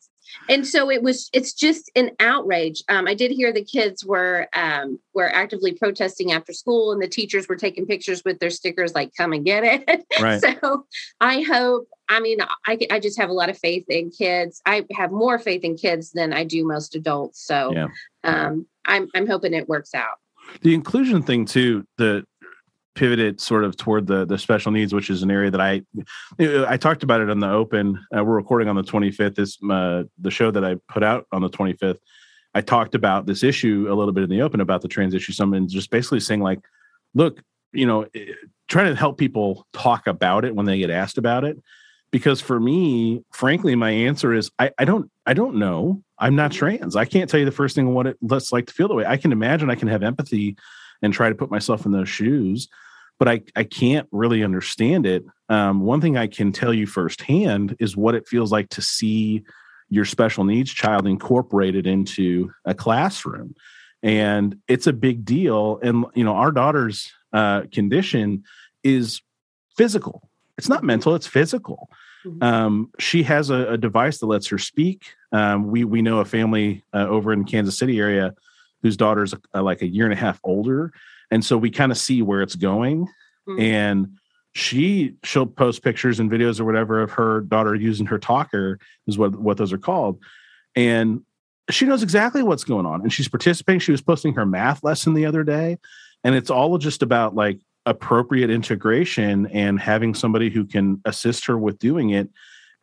and 0.50 0.68
so 0.68 0.90
it 0.92 1.02
was 1.02 1.30
it's 1.34 1.54
just 1.54 1.90
an 1.96 2.12
outrage 2.20 2.84
um, 2.90 3.08
i 3.08 3.14
did 3.14 3.32
hear 3.32 3.52
the 3.52 3.64
kids 3.64 4.06
were 4.06 4.48
um, 4.54 5.00
were 5.14 5.34
actively 5.34 5.74
protesting 5.74 6.32
after 6.32 6.54
school 6.54 6.92
and 6.92 7.02
the 7.02 7.08
teachers 7.08 7.48
were 7.48 7.56
taking 7.56 7.86
pictures 7.86 8.24
with 8.26 8.40
their 8.40 8.50
stickers 8.50 8.94
like 8.94 9.12
come 9.16 9.34
and 9.34 9.46
get 9.46 9.64
it 9.64 10.06
Right. 10.20 10.42
so 10.42 10.86
i 11.20 11.42
hope 11.42 11.88
i 12.10 12.20
mean 12.20 12.40
I, 12.66 12.78
I 12.92 13.00
just 13.00 13.20
have 13.20 13.30
a 13.30 13.34
lot 13.34 13.50
of 13.50 13.58
faith 13.58 13.86
in 13.90 14.10
kids 14.10 14.62
i 14.66 14.86
have 14.94 15.12
more 15.12 15.40
faith 15.40 15.64
in 15.64 15.76
kids 15.78 16.12
than 16.12 16.34
i 16.34 16.44
do 16.44 16.66
most 16.66 16.96
adults 16.96 17.46
so 17.46 17.72
Yeah. 17.74 17.88
um, 18.24 18.68
I'm, 18.86 19.08
I'm 19.16 19.28
hoping 19.28 19.54
it 19.54 19.68
works 19.70 19.94
out 19.94 20.18
the 20.62 20.74
inclusion 20.74 21.24
thing 21.24 21.46
too 21.46 21.86
the 21.98 22.24
pivot 22.96 23.20
it 23.20 23.40
sort 23.40 23.64
of 23.64 23.78
toward 23.78 24.08
the 24.08 24.26
the 24.26 24.38
special 24.38 24.72
needs, 24.72 24.94
which 24.94 25.10
is 25.10 25.22
an 25.22 25.30
area 25.30 25.52
that 25.52 25.62
I 25.62 25.84
I 26.40 26.78
talked 26.78 27.04
about 27.04 27.22
it 27.22 27.30
on 27.30 27.40
the 27.40 27.50
open. 27.50 28.04
Uh, 28.16 28.24
we're 28.24 28.36
recording 28.36 28.70
on 28.70 28.76
the 28.76 28.84
25th. 28.84 29.36
This 29.36 29.58
uh, 29.70 30.04
the 30.20 30.32
show 30.32 30.50
that 30.52 30.66
I 30.66 30.76
put 30.88 31.04
out 31.04 31.28
on 31.32 31.42
the 31.42 31.50
25th. 31.50 32.00
I 32.56 32.62
talked 32.62 32.96
about 32.96 33.26
this 33.26 33.44
issue 33.44 33.88
a 33.90 33.94
little 33.94 34.14
bit 34.14 34.24
in 34.24 34.30
the 34.30 34.42
open 34.42 34.62
about 34.62 34.82
the 34.82 34.88
trans 34.88 35.14
issue. 35.14 35.34
Someone 35.34 35.68
just 35.68 35.92
basically 35.92 36.22
saying 36.22 36.42
like, 36.42 36.62
look, 37.14 37.42
you 37.74 37.86
know, 37.86 38.04
eh, 38.16 38.32
trying 38.70 38.94
to 38.94 38.96
help 38.98 39.18
people 39.18 39.68
talk 39.74 40.08
about 40.08 40.46
it 40.46 40.56
when 40.56 40.66
they 40.66 40.78
get 40.78 40.90
asked 40.90 41.18
about 41.18 41.44
it. 41.44 41.62
Because 42.12 42.40
for 42.40 42.60
me, 42.60 43.24
frankly, 43.34 43.76
my 43.76 43.90
answer 43.92 44.34
is 44.34 44.50
I, 44.58 44.72
I 44.80 44.86
don't 44.86 45.12
I 45.26 45.34
don't 45.34 45.56
know. 45.56 46.02
I'm 46.18 46.36
not 46.36 46.54
trans. 46.54 46.96
I 46.96 47.04
can't 47.04 47.30
tell 47.30 47.42
you 47.42 47.46
the 47.46 47.52
first 47.52 47.76
thing 47.76 47.94
what 47.94 48.08
it 48.08 48.18
looks 48.22 48.54
like 48.54 48.68
to 48.68 48.74
feel 48.74 48.88
the 48.88 48.94
way. 48.94 49.06
I 49.06 49.18
can 49.18 49.34
imagine. 49.34 49.70
I 49.70 49.76
can 49.76 49.90
have 49.90 50.02
empathy 50.02 50.56
and 51.06 51.14
try 51.14 51.30
to 51.30 51.36
put 51.36 51.52
myself 51.52 51.86
in 51.86 51.92
those 51.92 52.10
shoes, 52.10 52.68
but 53.20 53.30
I 53.30 53.42
I 53.56 53.64
can't 53.64 54.08
really 54.12 54.44
understand 54.44 55.06
it. 55.06 55.24
Um, 55.48 55.82
one 55.82 56.02
thing 56.02 56.18
I 56.18 56.28
can 56.28 56.52
tell 56.52 56.74
you 56.74 56.88
firsthand 56.88 57.76
is 57.80 57.96
what 57.96 58.16
it 58.16 58.28
feels 58.28 58.52
like 58.52 58.70
to 58.70 58.82
see 58.82 59.44
your 59.90 60.06
special 60.06 60.44
needs 60.44 60.74
child 60.74 61.06
incorporated 61.06 61.86
into 61.86 62.52
a 62.66 62.74
classroom. 62.74 63.56
And 64.02 64.58
it's 64.68 64.88
a 64.88 64.94
big 64.94 65.24
deal. 65.24 65.80
And 65.82 66.06
you 66.16 66.24
know 66.24 66.34
our 66.34 66.52
daughter's 66.52 67.12
uh, 67.32 67.64
condition 67.72 68.44
is 68.84 69.22
physical. 69.78 70.30
It's 70.58 70.70
not 70.70 70.84
mental 70.84 71.16
it's 71.16 71.28
physical. 71.28 71.90
Mhm. 72.26 72.44
um, 72.44 72.92
she 72.98 73.22
has 73.22 73.52
a, 73.52 73.74
a 73.74 73.78
device 73.78 74.18
that 74.18 74.26
lets 74.26 74.48
her 74.48 74.58
speak. 74.58 75.14
Um, 75.32 75.68
we 75.68 75.84
we 75.84 76.02
know 76.02 76.20
a 76.20 76.26
family 76.26 76.84
uh, 76.92 77.08
over 77.08 77.32
in 77.32 77.46
kansas 77.46 77.78
city 77.78 78.00
area 78.00 78.34
whose 78.86 78.96
daughter's 78.96 79.34
uh, 79.56 79.64
like 79.64 79.82
a 79.82 79.88
year 79.88 80.06
and 80.06 80.14
a 80.14 80.16
half 80.16 80.40
older 80.44 80.94
and 81.32 81.44
so 81.44 81.58
we 81.58 81.72
kind 81.72 81.92
of 81.92 81.98
see 81.98 82.22
where 82.22 82.44
it's 82.44 82.56
going. 82.56 83.08
Mhm. 83.50 83.62
and 83.62 84.08
she 84.54 85.16
she'll 85.24 85.48
post 85.48 85.84
pictures 85.84 86.20
and 86.20 86.32
videos 86.32 86.60
or 86.60 86.66
whatever 86.66 87.02
of 87.02 87.12
her 87.12 87.42
daughter 87.42 87.74
using 87.76 88.06
her 88.06 88.20
talker 88.20 88.80
is 89.08 89.18
what 89.18 89.36
what 89.36 89.58
those 89.58 89.74
are 89.74 89.78
called. 89.78 90.20
And 90.76 91.22
she 91.72 91.86
knows 91.86 92.04
exactly 92.04 92.44
what's 92.44 92.64
going 92.64 92.86
on 92.86 93.02
and 93.02 93.12
she's 93.12 93.28
participating. 93.28 93.80
She 93.80 93.92
was 93.92 94.02
posting 94.02 94.36
her 94.36 94.46
math 94.46 94.84
lesson 94.84 95.16
the 95.16 95.26
other 95.26 95.44
day 95.44 95.78
and 96.24 96.36
it's 96.36 96.52
all 96.52 96.78
just 96.78 97.02
about 97.02 97.36
like 97.36 97.60
appropriate 97.86 98.50
integration 98.50 99.48
and 99.48 99.80
having 99.80 100.14
somebody 100.14 100.50
who 100.50 100.66
can 100.66 101.02
assist 101.06 101.46
her 101.48 101.58
with 101.58 101.78
doing 101.80 102.12
it 102.12 102.30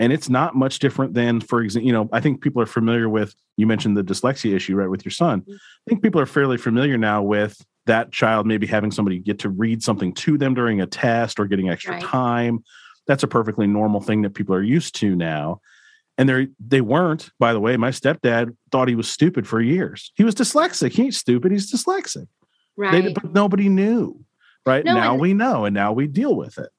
and 0.02 0.12
it's 0.12 0.28
not 0.28 0.54
much 0.56 0.78
different 0.80 1.14
than 1.14 1.40
for 1.40 1.62
example 1.62 1.86
you 1.86 1.92
know 1.92 2.08
i 2.12 2.20
think 2.20 2.40
people 2.42 2.60
are 2.60 2.66
familiar 2.66 3.08
with 3.08 3.34
you 3.56 3.66
mentioned 3.66 3.96
the 3.96 4.02
dyslexia 4.02 4.54
issue 4.54 4.74
right 4.74 4.90
with 4.90 5.04
your 5.04 5.12
son. 5.12 5.40
Mhm. 5.42 5.54
i 5.54 5.84
think 5.88 6.02
people 6.02 6.20
are 6.20 6.26
fairly 6.26 6.58
familiar 6.58 6.98
now 6.98 7.22
with 7.22 7.54
that 7.86 8.12
child 8.12 8.46
maybe 8.46 8.66
having 8.66 8.90
somebody 8.90 9.18
get 9.18 9.38
to 9.40 9.48
read 9.48 9.82
something 9.82 10.12
to 10.14 10.36
them 10.38 10.54
during 10.54 10.80
a 10.80 10.86
test 10.86 11.40
or 11.40 11.46
getting 11.46 11.68
extra 11.68 11.94
Right. 11.94 12.02
time. 12.02 12.62
That's 13.08 13.24
a 13.24 13.28
perfectly 13.28 13.66
normal 13.66 14.00
thing 14.00 14.22
that 14.22 14.34
people 14.34 14.54
are 14.54 14.62
used 14.62 14.94
to 15.00 15.16
now. 15.16 15.60
And 16.16 16.28
they 16.28 16.46
they 16.64 16.80
weren't 16.80 17.30
by 17.40 17.52
the 17.52 17.58
way. 17.58 17.76
My 17.76 17.90
stepdad 17.90 18.54
thought 18.70 18.86
he 18.86 18.94
was 18.94 19.08
stupid 19.08 19.48
for 19.48 19.60
years. 19.60 20.12
He 20.14 20.22
was 20.22 20.36
dyslexic. 20.36 20.92
He 20.92 21.02
ain't 21.06 21.14
stupid. 21.14 21.50
He's 21.50 21.72
dyslexic. 21.72 22.28
Right. 22.76 23.04
they, 23.04 23.12
but 23.12 23.32
nobody 23.32 23.68
knew 23.68 24.24
right? 24.64 24.84
No, 24.84 24.94
now 24.94 25.16
we 25.16 25.34
know 25.34 25.64
and 25.64 25.74
now 25.74 25.92
we 25.92 26.06
deal 26.06 26.36
with 26.36 26.58
it. 26.58 26.70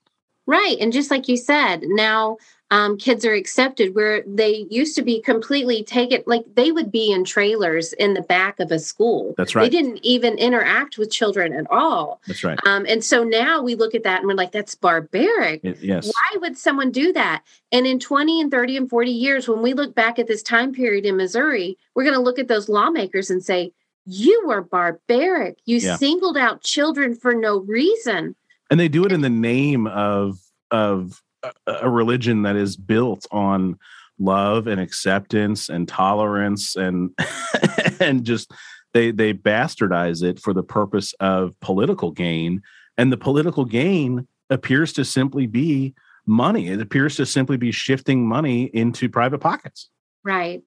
Right. 0.45 0.77
And 0.79 0.93
just 0.93 1.11
like 1.11 1.27
you 1.27 1.35
said, 1.37 1.81
now 1.83 2.37
um, 2.73 2.97
kids 2.97 3.23
are 3.23 3.33
accepted 3.35 3.93
where 3.93 4.23
they 4.25 4.65
used 4.71 4.95
to 4.95 5.03
be 5.03 5.21
completely 5.21 5.83
taken, 5.83 6.23
like 6.25 6.43
they 6.55 6.71
would 6.71 6.91
be 6.91 7.11
in 7.11 7.23
trailers 7.23 7.93
in 7.93 8.15
the 8.15 8.21
back 8.23 8.59
of 8.59 8.71
a 8.71 8.79
school. 8.79 9.35
that's 9.37 9.53
right. 9.53 9.63
They 9.63 9.69
didn't 9.69 9.99
even 10.03 10.39
interact 10.39 10.97
with 10.97 11.11
children 11.11 11.53
at 11.53 11.69
all. 11.69 12.19
that's 12.25 12.43
right 12.43 12.57
Um, 12.65 12.85
and 12.89 13.03
so 13.03 13.23
now 13.23 13.61
we 13.61 13.75
look 13.75 13.93
at 13.93 14.01
that 14.03 14.19
and 14.21 14.27
we're 14.27 14.33
like, 14.33 14.51
that's 14.51 14.73
barbaric. 14.73 15.63
It- 15.63 15.77
yes 15.81 16.07
Why 16.07 16.39
would 16.39 16.57
someone 16.57 16.89
do 16.91 17.13
that? 17.13 17.43
And 17.71 17.85
in 17.85 17.99
20 17.99 18.41
and 18.41 18.49
30 18.49 18.77
and 18.77 18.89
40 18.89 19.11
years, 19.11 19.47
when 19.47 19.61
we 19.61 19.73
look 19.73 19.93
back 19.93 20.17
at 20.17 20.25
this 20.27 20.41
time 20.41 20.73
period 20.73 21.05
in 21.05 21.15
Missouri, 21.15 21.77
we're 21.93 22.03
going 22.05 22.15
to 22.15 22.21
look 22.21 22.39
at 22.39 22.47
those 22.47 22.69
lawmakers 22.69 23.29
and 23.29 23.43
say, 23.45 23.71
you 24.07 24.41
were 24.47 24.61
barbaric. 24.63 25.57
You 25.65 25.77
Yeah. 25.77 25.97
singled 25.97 26.37
out 26.37 26.61
children 26.63 27.13
for 27.15 27.35
no 27.35 27.59
reason. 27.59 28.35
and 28.71 28.79
they 28.79 28.87
do 28.87 29.05
it 29.05 29.11
in 29.11 29.21
the 29.21 29.29
name 29.29 29.85
of 29.85 30.39
of 30.71 31.21
a, 31.67 31.89
religion 31.89 32.43
that 32.43 32.55
is 32.55 32.77
built 32.77 33.25
on 33.31 33.77
love 34.19 34.67
and 34.67 34.79
acceptance 34.79 35.69
and 35.69 35.87
tolerance 35.87 36.75
and 36.75 37.11
and 37.99 38.23
just 38.23 38.51
they 38.93 39.11
they 39.11 39.33
bastardize 39.33 40.23
it 40.23 40.39
for 40.39 40.53
the 40.53 40.63
purpose 40.63 41.13
of 41.19 41.59
political 41.59 42.11
gain. 42.11 42.61
And 42.97 43.11
the 43.11 43.17
political 43.17 43.65
gain 43.65 44.27
appears 44.49 44.93
to 44.93 45.05
simply 45.05 45.47
be 45.47 45.95
money. 46.25 46.69
It 46.69 46.79
appears 46.79 47.15
to 47.17 47.25
simply 47.25 47.57
be 47.57 47.71
shifting 47.71 48.27
money 48.27 48.63
into 48.65 49.09
private 49.09 49.39
pockets. 49.39 49.89
Right. 50.23 50.61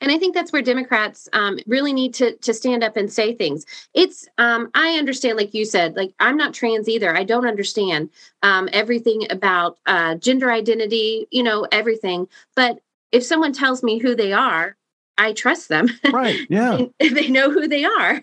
And 0.00 0.10
I 0.10 0.18
think 0.18 0.34
that's 0.34 0.52
where 0.52 0.62
Democrats 0.62 1.28
um, 1.32 1.58
really 1.66 1.92
need 1.92 2.14
to 2.14 2.36
to 2.36 2.54
stand 2.54 2.84
up 2.84 2.96
and 2.96 3.12
say 3.12 3.34
things. 3.34 3.64
It's 3.94 4.28
um, 4.38 4.70
I 4.74 4.98
understand, 4.98 5.36
like 5.36 5.54
you 5.54 5.64
said, 5.64 5.96
like 5.96 6.12
I'm 6.20 6.36
not 6.36 6.54
trans 6.54 6.88
either. 6.88 7.16
I 7.16 7.24
don't 7.24 7.46
understand 7.46 8.10
um, 8.42 8.68
everything 8.72 9.26
about 9.30 9.78
uh, 9.86 10.16
gender 10.16 10.50
identity, 10.50 11.26
you 11.30 11.42
know, 11.42 11.66
everything. 11.72 12.28
But 12.54 12.80
if 13.12 13.22
someone 13.24 13.52
tells 13.52 13.82
me 13.82 13.98
who 13.98 14.14
they 14.14 14.32
are, 14.32 14.76
I 15.18 15.32
trust 15.32 15.68
them. 15.68 15.88
right 16.12 16.38
yeah 16.48 16.78
they 17.00 17.28
know 17.28 17.50
who 17.50 17.68
they 17.68 17.84
are. 17.84 18.22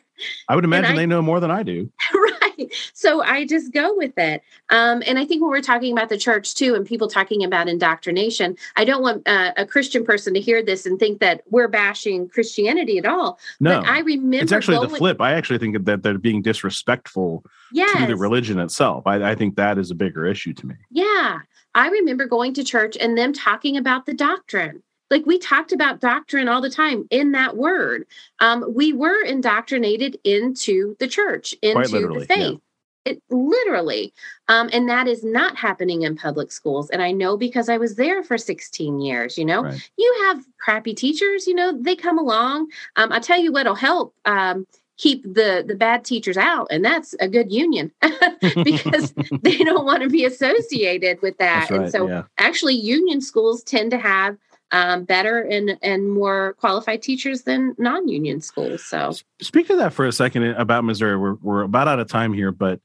i 0.50 0.56
would 0.56 0.64
imagine 0.66 0.92
I- 0.94 0.96
they 0.98 1.06
know 1.06 1.22
more 1.22 1.40
than 1.40 1.52
i 1.52 1.64
do 1.64 1.92
right. 2.14 2.74
So 2.94 3.24
I 3.24 3.46
just 3.46 3.72
go 3.72 3.96
with 3.96 4.18
it. 4.18 4.42
Um, 4.70 5.02
and 5.08 5.18
I 5.18 5.24
think 5.26 5.42
when 5.42 5.50
we're 5.50 5.62
talking 5.62 5.94
about 5.94 6.10
the 6.10 6.18
church 6.18 6.56
too, 6.56 6.76
and 6.76 6.86
people 6.86 7.08
talking 7.08 7.42
about 7.46 7.70
indoctrination, 7.70 8.58
I 8.76 8.84
don't 8.84 9.02
want 9.02 9.26
uh, 9.28 9.54
a 9.56 9.66
Christian 9.66 10.04
person 10.04 10.34
to 10.34 10.42
hear 10.42 10.62
this 10.62 10.86
and 10.86 11.00
think 11.00 11.22
that 11.22 11.44
we're 11.50 11.70
bashing 11.70 12.28
Christianity 12.28 12.98
at 12.98 13.06
all. 13.06 13.40
no 13.62 13.80
But 13.80 13.88
I 13.88 14.00
remember 14.00 14.44
it's 14.44 14.52
actually 14.52 14.86
the 14.86 14.94
flip 14.94 15.22
i 15.22 15.32
actually 15.34 15.60
think 15.60 15.86
that 15.86 16.04
they're 16.04 16.18
being 16.18 16.42
disrespectful 16.42 17.46
Yes. 17.72 17.98
to 17.98 18.08
the 18.08 18.18
religion 18.18 18.60
itself. 18.60 19.08
I, 19.08 19.32
I 19.32 19.36
think 19.36 19.56
that 19.56 19.78
is 19.78 19.90
a 19.92 19.96
bigger 19.96 20.26
issue 20.26 20.54
to 20.54 20.66
me. 20.68 20.76
Yeah. 20.92 21.40
I 21.76 21.88
remember 21.90 22.26
going 22.26 22.54
to 22.56 22.64
church 22.64 22.98
and 23.00 23.18
them 23.18 23.32
talking 23.32 23.78
about 23.78 24.06
the 24.06 24.14
doctrine. 24.14 24.82
Like 25.10 25.26
we 25.26 25.40
talked 25.40 25.72
about 25.72 26.00
doctrine 26.00 26.48
all 26.48 26.62
the 26.62 26.70
time 26.70 27.08
in 27.10 27.32
that 27.34 27.58
word. 27.58 28.06
Um, 28.40 28.66
we 28.74 28.94
were 28.94 29.24
indoctrinated 29.24 30.18
into 30.24 30.96
the 31.00 31.08
church, 31.08 31.56
into 31.62 31.88
the 31.88 32.20
yeah. 32.20 32.36
faith. 32.36 32.60
It 33.06 33.24
literally. 33.30 34.14
Um, 34.50 34.70
and 34.74 34.88
that 34.90 35.08
is 35.08 35.24
not 35.24 35.58
happening 35.58 36.04
in 36.04 36.16
public 36.16 36.52
schools. 36.52 36.90
And 36.90 37.02
I 37.02 37.12
know 37.12 37.38
because 37.38 37.70
I 37.70 37.78
was 37.78 37.96
there 37.96 38.24
for 38.24 38.38
16 38.38 39.00
years, 39.00 39.38
you 39.38 39.46
know, 39.46 39.64
Right. 39.64 39.90
you 39.98 40.16
have 40.26 40.46
crappy 40.60 40.94
teachers, 40.94 41.48
you 41.48 41.56
know, 41.56 41.76
they 41.80 41.96
come 41.96 42.20
along. 42.20 42.68
Um, 42.98 43.12
I 43.12 43.20
tell 43.20 43.40
you 43.40 43.52
what'll 43.52 43.76
help 43.76 44.14
um, 44.26 44.68
keep 44.98 45.24
the 45.24 45.64
the 45.66 45.76
bad 45.76 46.04
teachers 46.04 46.38
out, 46.38 46.68
and 46.70 46.86
that's 46.86 47.16
a 47.20 47.28
good 47.28 47.52
union 47.52 47.92
because 48.64 49.14
they 49.42 49.58
don't 49.58 49.86
want 49.86 50.04
to 50.04 50.10
be 50.10 50.26
associated 50.26 51.22
with 51.22 51.38
that. 51.38 51.70
Right. 51.70 51.82
And 51.82 51.92
so 51.92 52.08
yeah. 52.08 52.24
actually 52.38 52.76
union 52.76 53.22
schools 53.22 53.64
tend 53.64 53.92
to 53.92 53.98
have 53.98 54.38
um, 54.72 55.04
better 55.04 55.42
and 55.42 55.78
and 55.82 56.12
more 56.12 56.54
qualified 56.54 57.02
teachers 57.02 57.44
than 57.44 57.76
non-union 57.78 58.42
schools. 58.42 58.84
So 58.84 59.14
Speak 59.42 59.68
to 59.68 59.76
that 59.78 59.94
for 59.94 60.06
a 60.06 60.12
second 60.12 60.44
about 60.44 60.84
Missouri. 60.84 61.18
We're 61.18 61.36
we're 61.36 61.64
about 61.64 61.88
out 61.88 62.00
of 62.00 62.08
time 62.08 62.34
here, 62.34 62.52
but 62.52 62.80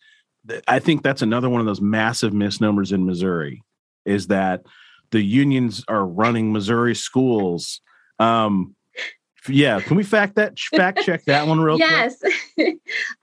th- 0.49 0.62
I 0.66 0.79
think 0.79 1.03
that's 1.03 1.23
another 1.23 1.49
one 1.49 1.61
of 1.61 1.66
those 1.66 1.81
massive 1.81 2.33
misnomers 2.33 2.92
in 2.92 3.05
Missouri 3.05 3.62
is 4.05 4.29
that 4.29 4.62
the 5.11 5.23
unions 5.23 5.85
are 5.88 6.05
running 6.05 6.53
Missouri 6.53 6.94
schools. 6.94 7.81
Um, 8.18 8.75
yeah, 9.49 9.81
can 9.81 9.97
we 9.97 10.03
fact 10.03 10.35
that 10.37 10.59
fact 10.59 11.01
check 11.03 11.25
that 11.25 11.47
one 11.47 11.61
real 11.61 11.77
quick? 11.77 11.91
yes, 11.91 12.23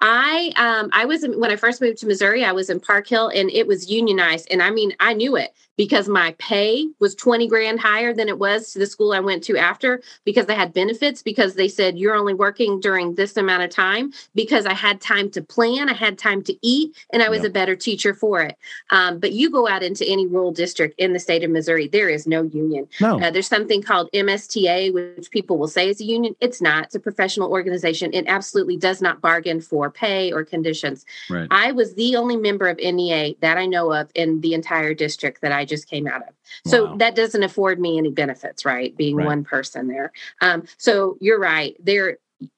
I 0.02 0.52
um 0.56 0.90
I 0.94 1.06
was 1.06 1.24
in, 1.24 1.40
when 1.40 1.52
I 1.52 1.56
first 1.56 1.82
moved 1.82 1.98
to 2.00 2.08
Missouri, 2.08 2.44
I 2.44 2.52
was 2.52 2.70
in 2.70 2.80
Park 2.80 3.08
Hill 3.08 3.30
and 3.34 3.50
it 3.52 3.68
was 3.68 3.90
unionized, 3.90 4.48
and 4.52 4.62
I 4.62 4.70
mean 4.72 4.94
I 5.00 5.14
knew 5.14 5.36
it 5.36 5.54
because 5.78 6.08
my 6.08 6.36
pay 6.38 6.86
was 7.00 7.16
twenty 7.16 7.48
grand 7.48 7.80
higher 7.80 8.14
than 8.14 8.28
it 8.30 8.40
was 8.40 8.72
to 8.74 8.80
the 8.80 8.86
school 8.86 9.14
I 9.14 9.20
went 9.20 9.44
to 9.46 9.58
after 9.58 10.02
because 10.26 10.48
I 10.48 10.54
had 10.54 10.74
benefits 10.74 11.22
because 11.24 11.56
they 11.56 11.68
said 11.68 11.98
you're 11.98 12.16
only 12.16 12.34
working 12.34 12.80
during 12.80 13.16
this 13.16 13.38
amount 13.38 13.64
of 13.64 13.70
time 13.70 14.12
because 14.36 14.66
I 14.66 14.74
had 14.74 15.02
time 15.02 15.30
to 15.32 15.42
plan, 15.42 15.90
I 15.90 15.94
had 15.94 16.18
time 16.18 16.42
to 16.44 16.56
eat, 16.62 16.96
and 17.12 17.24
I 17.24 17.30
was 17.30 17.42
Yeah. 17.42 17.48
a 17.48 17.52
better 17.52 17.76
teacher 17.76 18.14
for 18.14 18.42
it. 18.42 18.58
Um, 18.92 19.20
but 19.20 19.32
you 19.32 19.50
go 19.50 19.68
out 19.68 19.84
into 19.84 20.06
any 20.08 20.28
rural 20.28 20.52
district 20.52 20.96
in 21.00 21.14
the 21.14 21.20
state 21.20 21.44
of 21.44 21.50
Missouri, 21.52 21.88
there 21.88 22.10
is 22.10 22.28
no 22.28 22.44
union. 22.44 22.88
No. 23.00 23.20
Uh, 23.20 23.32
there's 23.32 23.48
something 23.48 23.82
called 23.82 24.10
MSTA, 24.14 24.94
which 24.94 25.32
people 25.32 25.58
will 25.58 25.68
say 25.68 25.90
is 25.90 26.00
a 26.02 26.04
union. 26.12 26.36
It's 26.40 26.62
not. 26.62 26.86
It's 26.86 26.96
a 26.96 27.00
professional 27.00 27.50
organization. 27.52 28.14
It 28.14 28.26
absolutely 28.28 28.78
does 28.78 29.02
not 29.02 29.22
bargain 29.22 29.62
for 29.62 29.90
pay 29.90 30.32
or 30.32 30.44
conditions. 30.44 31.06
Right. 31.30 31.48
I 31.50 31.72
was 31.72 31.96
the 31.96 32.16
only 32.16 32.36
member 32.36 32.68
of 32.68 32.78
NEA 32.78 33.36
that 33.42 33.58
I 33.58 33.66
know 33.66 33.92
of 33.94 34.12
in 34.14 34.42
the 34.42 34.54
entire 34.54 34.94
district 34.94 35.42
that 35.42 35.52
I 35.52 35.66
just 35.66 35.90
came 35.90 36.08
out 36.08 36.22
of. 36.28 36.34
So 36.66 36.86
Wow. 36.86 36.96
that 36.98 37.16
doesn't 37.16 37.44
afford 37.44 37.80
me 37.80 37.98
any 37.98 38.12
benefits, 38.12 38.66
right? 38.66 38.96
Being 38.96 39.16
Right. 39.16 39.26
one 39.26 39.44
person 39.44 39.88
there. 39.88 40.12
Um, 40.42 40.64
so 40.78 41.18
you're 41.22 41.40
right. 41.40 41.76
There, 41.84 42.18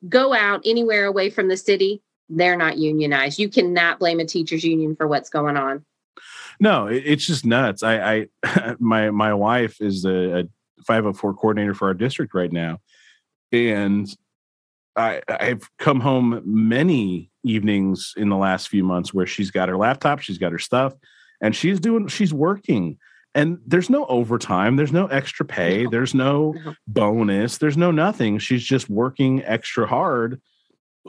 go 0.10 0.34
out 0.34 0.62
anywhere 0.66 1.06
away 1.06 1.30
from 1.30 1.48
the 1.48 1.58
city. 1.58 2.02
they're 2.30 2.58
not 2.58 2.78
unionized. 2.78 3.38
You 3.38 3.50
cannot 3.50 4.00
blame 4.00 4.20
a 4.20 4.26
teachers 4.26 4.64
union 4.64 4.96
for 4.96 5.08
what's 5.08 5.30
going 5.30 5.58
on. 5.58 5.86
No, 6.60 6.88
it, 6.88 7.04
it's 7.06 7.28
just 7.28 7.46
nuts. 7.46 7.84
I, 7.84 8.28
I 8.54 8.76
my 8.80 9.12
my 9.12 9.34
wife 9.34 9.82
is 9.82 10.06
a, 10.06 10.40
a 10.40 10.44
504 10.88 11.34
coordinator 11.36 11.74
for 11.74 11.90
our 11.90 11.94
district 11.94 12.34
right 12.34 12.52
now, 12.52 12.80
and 13.54 14.08
I 14.96 15.22
I've 15.30 15.70
come 15.78 16.00
home 16.00 16.42
many 16.46 17.32
evenings 17.44 18.14
in 18.18 18.30
the 18.30 18.36
last 18.38 18.68
few 18.70 18.84
months 18.84 19.14
where 19.14 19.28
she's 19.28 19.52
got 19.52 19.70
her 19.70 19.78
laptop, 19.78 20.20
she's 20.20 20.38
got 20.38 20.52
her 20.52 20.60
stuff, 20.60 20.94
and 21.42 21.56
she's 21.56 21.80
doing 21.80 22.08
she's 22.08 22.34
working. 22.34 22.98
And 23.36 23.58
there's 23.66 23.90
no 23.90 24.06
overtime, 24.06 24.76
there's 24.76 24.92
no 24.92 25.08
extra 25.08 25.44
pay, 25.46 25.88
there's 25.88 26.14
no 26.14 26.52
No. 26.66 26.76
bonus, 26.88 27.58
there's 27.58 27.78
no 27.78 27.90
nothing. 27.90 28.38
She's 28.38 28.64
just 28.64 28.90
working 28.90 29.44
extra 29.44 29.88
hard 29.88 30.40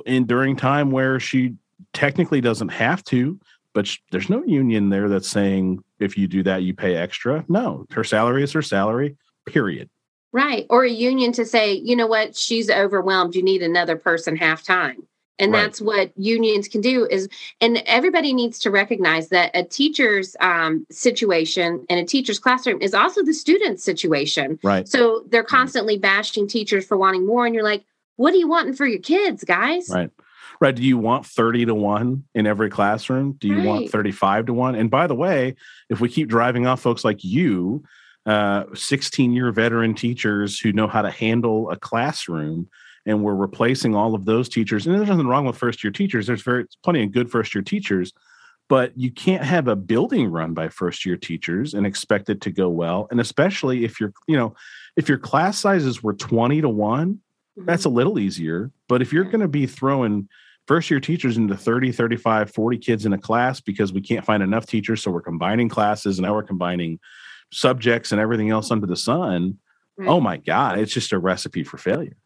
in 0.07 0.25
during 0.25 0.57
time 0.57 0.91
where 0.91 1.21
she 1.21 1.55
technically 1.93 2.41
doesn't 2.41 2.71
have 2.71 3.05
to, 3.05 3.39
but 3.75 3.87
sh- 3.87 3.99
there's 4.11 4.31
no 4.31 4.43
union 4.45 4.89
there 4.89 5.09
that's 5.11 5.29
saying 5.29 5.85
if 6.01 6.17
you 6.17 6.27
do 6.27 6.43
that 6.45 6.63
you 6.63 6.73
pay 6.73 6.97
extra. 6.97 7.45
No, 7.49 7.85
her 7.91 8.05
salary 8.05 8.43
is 8.43 8.53
her 8.53 8.63
salary. 8.63 9.17
Period. 9.47 9.91
Right. 10.35 10.67
Or 10.69 10.83
a 10.83 10.91
union 10.91 11.31
to 11.35 11.47
say, 11.47 11.75
you 11.75 11.95
know 11.95 12.09
what, 12.09 12.37
she's 12.37 12.69
overwhelmed. 12.69 13.37
You 13.37 13.43
need 13.43 13.63
another 13.63 13.95
person 13.95 14.37
half 14.37 14.65
time. 14.65 15.07
And 15.39 15.53
Right. 15.53 15.63
that's 15.63 15.81
what 15.81 16.13
unions 16.17 16.67
can 16.67 16.81
do 16.81 17.07
is, 17.07 17.29
and 17.61 17.81
everybody 17.87 18.33
needs 18.33 18.59
to 18.61 18.71
recognize 18.71 19.29
that 19.29 19.53
a 19.55 19.63
teacher's 19.63 20.37
um, 20.41 20.87
situation 20.91 21.87
and 21.89 22.01
a 22.01 22.05
teacher's 22.05 22.41
classroom 22.41 22.83
is 22.83 22.95
also 22.95 23.23
the 23.23 23.33
student's 23.33 23.85
situation. 23.85 24.59
Right. 24.65 24.89
So 24.89 25.25
they're 25.29 25.45
constantly 25.45 25.99
bashing 25.99 26.49
teachers 26.49 26.85
for 26.85 26.97
wanting 26.97 27.25
more. 27.25 27.47
And 27.47 27.55
you're 27.55 27.65
like, 27.65 27.85
what 28.17 28.35
are 28.35 28.37
you 28.37 28.49
wanting 28.49 28.75
for 28.75 28.87
your 28.87 29.01
kids, 29.01 29.45
guys? 29.45 29.89
Right. 29.89 30.11
Right. 30.61 30.75
Do 30.75 30.83
you 30.83 30.99
want 30.99 31.27
30 31.27 31.67
to 31.67 31.75
1 31.75 32.25
in 32.35 32.47
every 32.47 32.71
classroom? 32.71 33.33
Do 33.39 33.49
you 33.49 33.63
want 33.63 33.91
35 33.91 34.47
to 34.47 34.53
1? 34.53 34.75
And 34.75 34.91
by 34.91 35.07
the 35.07 35.15
way, 35.15 35.55
if 35.89 36.01
we 36.01 36.09
keep 36.09 36.29
driving 36.29 36.67
off 36.67 36.81
folks 36.81 37.05
like 37.05 37.23
you, 37.23 37.85
16 38.27 39.33
year 39.33 39.53
veteran 39.53 39.95
teachers 39.95 40.59
who 40.59 40.73
know 40.73 40.87
how 40.87 41.03
to 41.03 41.11
handle 41.11 41.71
a 41.71 41.77
classroom, 41.77 42.69
and 43.07 43.23
we're 43.23 43.35
replacing 43.35 43.95
all 43.95 44.15
of 44.15 44.25
those 44.25 44.49
teachers, 44.49 44.87
and 44.87 44.95
there's 44.97 45.09
nothing 45.09 45.27
wrong 45.27 45.45
with 45.45 45.57
first 45.57 45.85
year 45.85 45.91
teachers. 45.91 46.27
There's 46.27 46.43
very 46.43 46.67
plenty 46.83 47.03
of 47.05 47.13
good 47.13 47.31
first 47.31 47.55
year 47.55 47.63
teachers, 47.63 48.13
but 48.69 48.97
you 48.97 49.11
can't 49.11 49.45
have 49.45 49.69
a 49.69 49.77
building 49.77 50.31
run 50.31 50.55
by 50.55 50.69
first 50.69 51.05
year 51.05 51.17
teachers 51.17 51.75
and 51.75 51.87
expect 51.87 52.31
it 52.31 52.41
to 52.43 52.51
go 52.51 52.69
well. 52.71 53.07
And 53.11 53.21
especially 53.21 53.85
if 53.85 54.01
you're, 54.01 54.13
you 54.27 54.37
know, 54.37 54.55
if 54.97 55.09
your 55.09 55.19
class 55.19 55.59
sizes 55.59 56.03
were 56.03 56.15
20 56.15 56.63
to 56.63 56.69
1, 56.69 57.21
Mhm. 57.59 57.67
that's 57.67 57.85
a 57.85 57.91
little 57.91 58.19
easier. 58.19 58.71
But 58.89 59.03
if 59.03 59.13
you're 59.13 59.25
going 59.25 59.41
to 59.41 59.49
be 59.49 59.67
throwing 59.67 60.29
first 60.67 60.91
year 60.91 60.99
teachers 60.99 61.37
into 61.37 61.57
30, 61.57 61.93
35, 61.93 62.51
40 62.51 62.79
kids 62.79 63.05
in 63.05 63.13
a 63.13 63.19
class 63.19 63.61
because 63.61 63.93
we 63.93 64.01
can't 64.01 64.25
find 64.25 64.43
enough 64.43 64.65
teachers, 64.65 65.03
so 65.03 65.11
we're 65.11 65.21
combining 65.21 65.69
classes 65.69 66.19
and 66.19 66.27
now 66.27 66.35
we're 66.35 66.43
combining 66.43 66.99
subjects 67.55 68.13
and 68.13 68.21
everything 68.21 68.51
else 68.51 68.71
under 68.71 68.87
the 68.87 68.97
sun. 68.97 69.59
Right. 69.97 70.09
Oh 70.09 70.21
mm. 70.21 70.25
my 70.25 70.37
God, 70.39 70.79
it's 70.79 70.93
just 70.93 71.13
a 71.13 71.19
recipe 71.19 71.65
for 71.65 71.79
failure. 71.79 72.17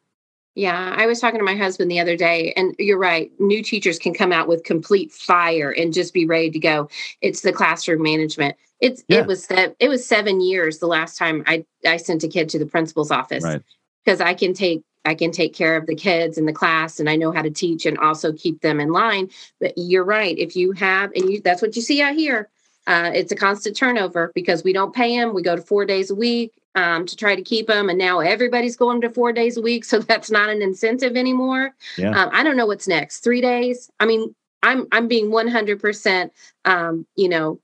Yeah, 0.54 0.94
I 0.96 1.06
was 1.06 1.20
talking 1.20 1.38
to 1.38 1.44
my 1.44 1.54
husband 1.54 1.88
the 1.88 2.00
other 2.00 2.16
day, 2.16 2.52
and 2.56 2.74
you're 2.80 2.98
right. 2.98 3.30
New 3.38 3.62
teachers 3.62 3.96
can 3.96 4.12
come 4.12 4.32
out 4.32 4.48
with 4.48 4.64
complete 4.64 5.12
fire 5.12 5.70
and 5.70 5.92
just 5.94 6.12
be 6.12 6.26
ready 6.26 6.50
to 6.50 6.58
go. 6.58 6.88
It's 7.20 7.42
the 7.42 7.52
classroom 7.52 8.02
management. 8.02 8.56
It's 8.80 9.04
Yeah. 9.08 9.20
it 9.20 9.26
was 9.26 9.46
it 9.50 9.88
was 9.88 10.04
seven 10.04 10.40
years 10.40 10.78
the 10.78 10.86
last 10.86 11.16
time 11.16 11.44
I 11.46 11.64
I 11.86 11.96
sent 11.96 12.24
a 12.24 12.28
kid 12.28 12.48
to 12.50 12.58
the 12.58 12.66
principal's 12.66 13.10
office 13.10 13.44
Right. 13.44 13.62
because 14.04 14.20
I 14.20 14.34
can 14.34 14.52
take 14.52 14.82
I 15.04 15.14
can 15.14 15.30
take 15.30 15.54
care 15.54 15.76
of 15.76 15.86
the 15.86 15.94
kids 15.94 16.38
in 16.38 16.46
the 16.46 16.52
class 16.52 16.98
and 16.98 17.08
I 17.08 17.16
know 17.16 17.30
how 17.30 17.42
to 17.42 17.50
teach 17.50 17.86
and 17.86 17.96
also 17.98 18.32
keep 18.32 18.60
them 18.60 18.80
in 18.80 18.90
line. 18.90 19.30
But 19.60 19.74
you're 19.76 20.04
right. 20.04 20.36
If 20.38 20.56
you 20.56 20.72
have 20.72 21.12
and 21.14 21.30
you 21.30 21.40
that's 21.40 21.62
what 21.62 21.76
you 21.76 21.82
see 21.82 22.02
out 22.02 22.14
here. 22.14 22.48
Uh, 22.88 23.10
it's 23.14 23.30
a 23.30 23.36
constant 23.36 23.76
turnover 23.76 24.32
because 24.34 24.64
we 24.64 24.72
don't 24.72 24.94
pay 24.94 25.14
them. 25.14 25.34
We 25.34 25.42
go 25.42 25.54
to 25.54 25.60
four 25.60 25.84
days 25.84 26.10
a 26.10 26.14
week 26.14 26.54
um, 26.74 27.04
to 27.04 27.14
try 27.14 27.36
to 27.36 27.42
keep 27.42 27.66
them, 27.66 27.90
and 27.90 27.98
now 27.98 28.20
everybody's 28.20 28.76
going 28.76 29.02
to 29.02 29.10
four 29.10 29.30
days 29.30 29.58
a 29.58 29.60
week, 29.60 29.84
so 29.84 29.98
that's 29.98 30.30
not 30.30 30.48
an 30.48 30.62
incentive 30.62 31.14
anymore. 31.14 31.74
Yeah. 31.98 32.18
Um, 32.18 32.30
I 32.32 32.42
don't 32.42 32.56
know 32.56 32.66
what's 32.66 32.88
next. 32.88 33.20
Three 33.20 33.42
days. 33.42 33.90
I 34.00 34.06
mean, 34.06 34.34
I'm 34.62 34.88
I'm 34.90 35.06
being 35.06 35.30
100 35.30 35.80
percent, 35.80 36.32
um, 36.64 37.06
you 37.14 37.28
know, 37.28 37.60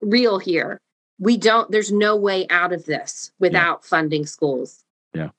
real 0.00 0.38
here. 0.38 0.80
We 1.18 1.36
don't. 1.36 1.68
There's 1.70 1.90
no 1.90 2.14
way 2.14 2.46
out 2.48 2.72
of 2.72 2.86
this 2.86 3.32
without 3.40 3.84
funding 3.84 4.26
schools. 4.26 4.84
Yeah. 5.12 5.30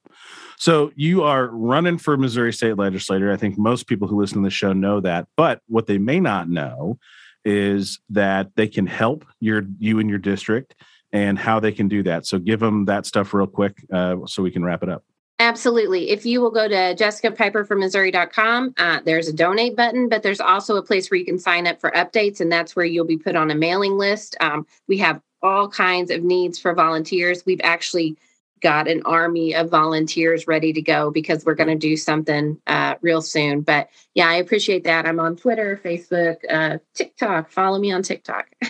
So 0.57 0.91
you 0.95 1.23
are 1.23 1.47
running 1.47 1.97
for 1.97 2.17
Missouri 2.17 2.51
State 2.51 2.75
Legislator. 2.75 3.31
I 3.31 3.37
think 3.37 3.57
most 3.57 3.87
people 3.87 4.09
who 4.09 4.19
listen 4.19 4.39
to 4.39 4.47
the 4.47 4.51
show 4.51 4.73
know 4.73 4.99
that. 4.99 5.29
But 5.37 5.61
what 5.67 5.87
they 5.87 5.97
may 5.97 6.19
not 6.19 6.49
know 6.49 6.99
is 7.45 7.99
that 8.09 8.55
they 8.55 8.67
can 8.67 8.85
help 8.85 9.25
your 9.39 9.63
you 9.79 9.99
and 9.99 10.09
your 10.09 10.19
district 10.19 10.75
and 11.11 11.39
how 11.39 11.59
they 11.59 11.71
can 11.71 11.87
do 11.87 12.03
that. 12.03 12.25
So 12.25 12.37
give 12.37 12.59
them 12.59 12.85
that 12.85 13.05
stuff 13.05 13.33
real 13.33 13.47
quick 13.47 13.77
uh, 13.91 14.17
so 14.25 14.43
we 14.43 14.51
can 14.51 14.63
wrap 14.63 14.83
it 14.83 14.89
up. 14.89 15.03
Absolutely. 15.39 16.09
If 16.09 16.25
you 16.25 16.41
will 16.41 16.51
go 16.51 16.67
to 16.67 16.75
jessicapiperformissouri.com, 16.75 18.73
uh, 18.77 18.99
there's 19.05 19.29
a 19.29 19.33
donate 19.33 19.75
button, 19.75 20.09
but 20.09 20.21
there's 20.21 20.41
also 20.41 20.75
a 20.75 20.83
place 20.83 21.09
where 21.09 21.17
you 21.17 21.25
can 21.25 21.39
sign 21.39 21.65
up 21.65 21.79
for 21.79 21.91
updates, 21.91 22.41
and 22.41 22.51
that's 22.51 22.75
where 22.75 22.85
you'll 22.85 23.05
be 23.05 23.17
put 23.17 23.37
on 23.37 23.49
a 23.49 23.55
mailing 23.55 23.97
list. 23.97 24.35
Um, 24.41 24.67
we 24.87 24.97
have 24.97 25.21
all 25.41 25.69
kinds 25.69 26.11
of 26.11 26.23
needs 26.23 26.59
for 26.59 26.73
volunteers. 26.73 27.45
We've 27.45 27.61
actually 27.63 28.17
got 28.61 28.87
an 28.87 29.01
army 29.05 29.55
of 29.55 29.69
volunteers 29.69 30.47
ready 30.47 30.73
to 30.73 30.81
go 30.81 31.11
because 31.11 31.45
we're 31.45 31.55
going 31.55 31.69
to 31.69 31.75
do 31.75 31.95
something 31.95 32.59
uh, 32.67 32.95
real 33.01 33.21
soon. 33.21 33.61
But 33.61 33.89
yeah, 34.13 34.27
I 34.27 34.35
appreciate 34.35 34.83
that. 34.85 35.05
I'm 35.05 35.19
on 35.19 35.35
Twitter, 35.35 35.79
Facebook, 35.83 36.37
uh, 36.49 36.79
TikTok. 36.93 37.51
Follow 37.51 37.79
me 37.79 37.91
on 37.91 38.03
TikTok. 38.03 38.47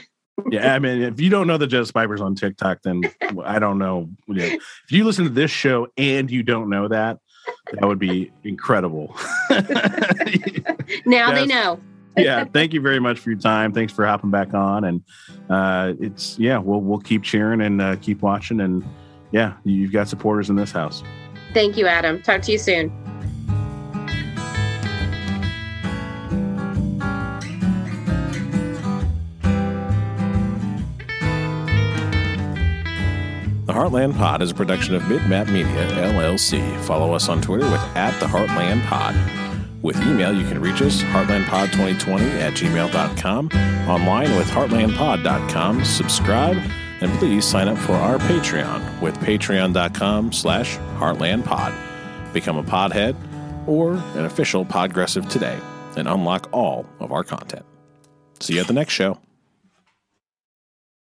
Yeah, 0.50 0.74
I 0.74 0.80
mean, 0.80 1.02
if 1.02 1.20
you 1.20 1.30
don't 1.30 1.48
know 1.48 1.58
the 1.58 1.68
Jess 1.68 1.92
Pipers 1.92 2.22
on 2.22 2.34
TikTok, 2.34 2.82
then 2.84 3.02
I 3.44 3.60
don't 3.60 3.78
know. 3.78 4.10
Yeah. 4.28 4.54
If 4.54 4.92
you 4.92 5.04
listen 5.04 5.26
to 5.26 5.30
this 5.30 5.52
show 5.52 5.88
and 5.98 6.32
you 6.32 6.44
don't 6.44 6.70
know 6.70 6.88
that, 6.88 7.20
that 7.74 7.86
would 7.86 8.00
be 8.00 8.32
incredible. 8.44 9.16
now 11.06 11.32
they 11.34 11.46
know. 11.46 11.80
yeah, 12.18 12.46
thank 12.46 12.74
you 12.74 12.82
very 12.82 13.00
much 13.00 13.20
for 13.20 13.32
your 13.32 13.40
time. 13.40 13.74
Thanks 13.74 13.94
for 13.94 14.06
hopping 14.06 14.32
back 14.32 14.54
on, 14.54 14.84
and 14.86 15.04
uh, 15.50 15.94
it's 16.00 16.38
yeah, 16.40 16.58
we'll 16.58 16.82
we'll 16.82 17.00
keep 17.00 17.24
cheering 17.24 17.62
and 17.62 17.82
uh, 17.82 17.96
keep 17.98 18.22
watching, 18.22 18.62
and 18.62 18.84
yeah, 19.32 19.54
you've 19.64 19.92
got 19.92 20.08
supporters 20.08 20.50
in 20.50 20.56
this 20.56 20.72
house. 20.72 21.04
Thank 21.54 21.78
you, 21.78 21.88
Adam. 21.88 22.22
Talk 22.22 22.42
to 22.44 22.52
you 22.52 22.58
soon. 22.58 22.92
The 33.66 33.76
Heartland 33.76 34.18
Pod 34.18 34.42
is 34.42 34.50
a 34.50 34.56
production 34.56 34.96
of 34.96 35.04
Midmap 35.04 35.52
Media, 35.52 35.88
LLC. 35.92 36.80
Follow 36.86 37.14
us 37.14 37.30
on 37.30 37.40
Twitter 37.40 37.66
with 37.66 37.82
at 37.96 38.20
the 38.20 38.26
Heartland 38.26 38.84
Pod. 38.88 39.16
With 39.84 39.96
email, 40.02 40.34
you 40.34 40.46
can 40.48 40.60
reach 40.60 40.82
us, 40.82 41.04
heartlandpod2020 41.04 42.42
at 42.42 42.54
gmail.com, 42.54 43.50
online 43.88 44.36
with 44.36 44.48
heartlandpod.com. 44.50 45.86
Subscribe, 45.86 46.58
and 47.02 47.12
please 47.20 47.46
sign 47.46 47.68
up 47.68 47.78
for 47.78 47.94
our 47.94 48.18
Patreon 48.20 49.02
with 49.02 49.18
patreon.com 49.20 50.32
slash 50.34 50.78
heartlandpod. 50.98 51.74
Become 52.34 52.58
a 52.58 52.64
podhead 52.64 53.16
or 53.68 53.94
an 53.94 54.26
official 54.26 54.66
Podgressive 54.66 55.30
today 55.30 55.60
and 55.96 56.08
unlock 56.08 56.50
all 56.52 56.86
of 57.00 57.12
our 57.12 57.24
content. 57.24 57.66
See 58.40 58.56
you 58.56 58.62
at 58.62 58.68
the 58.68 58.74
next 58.74 58.94
show. 58.94 59.20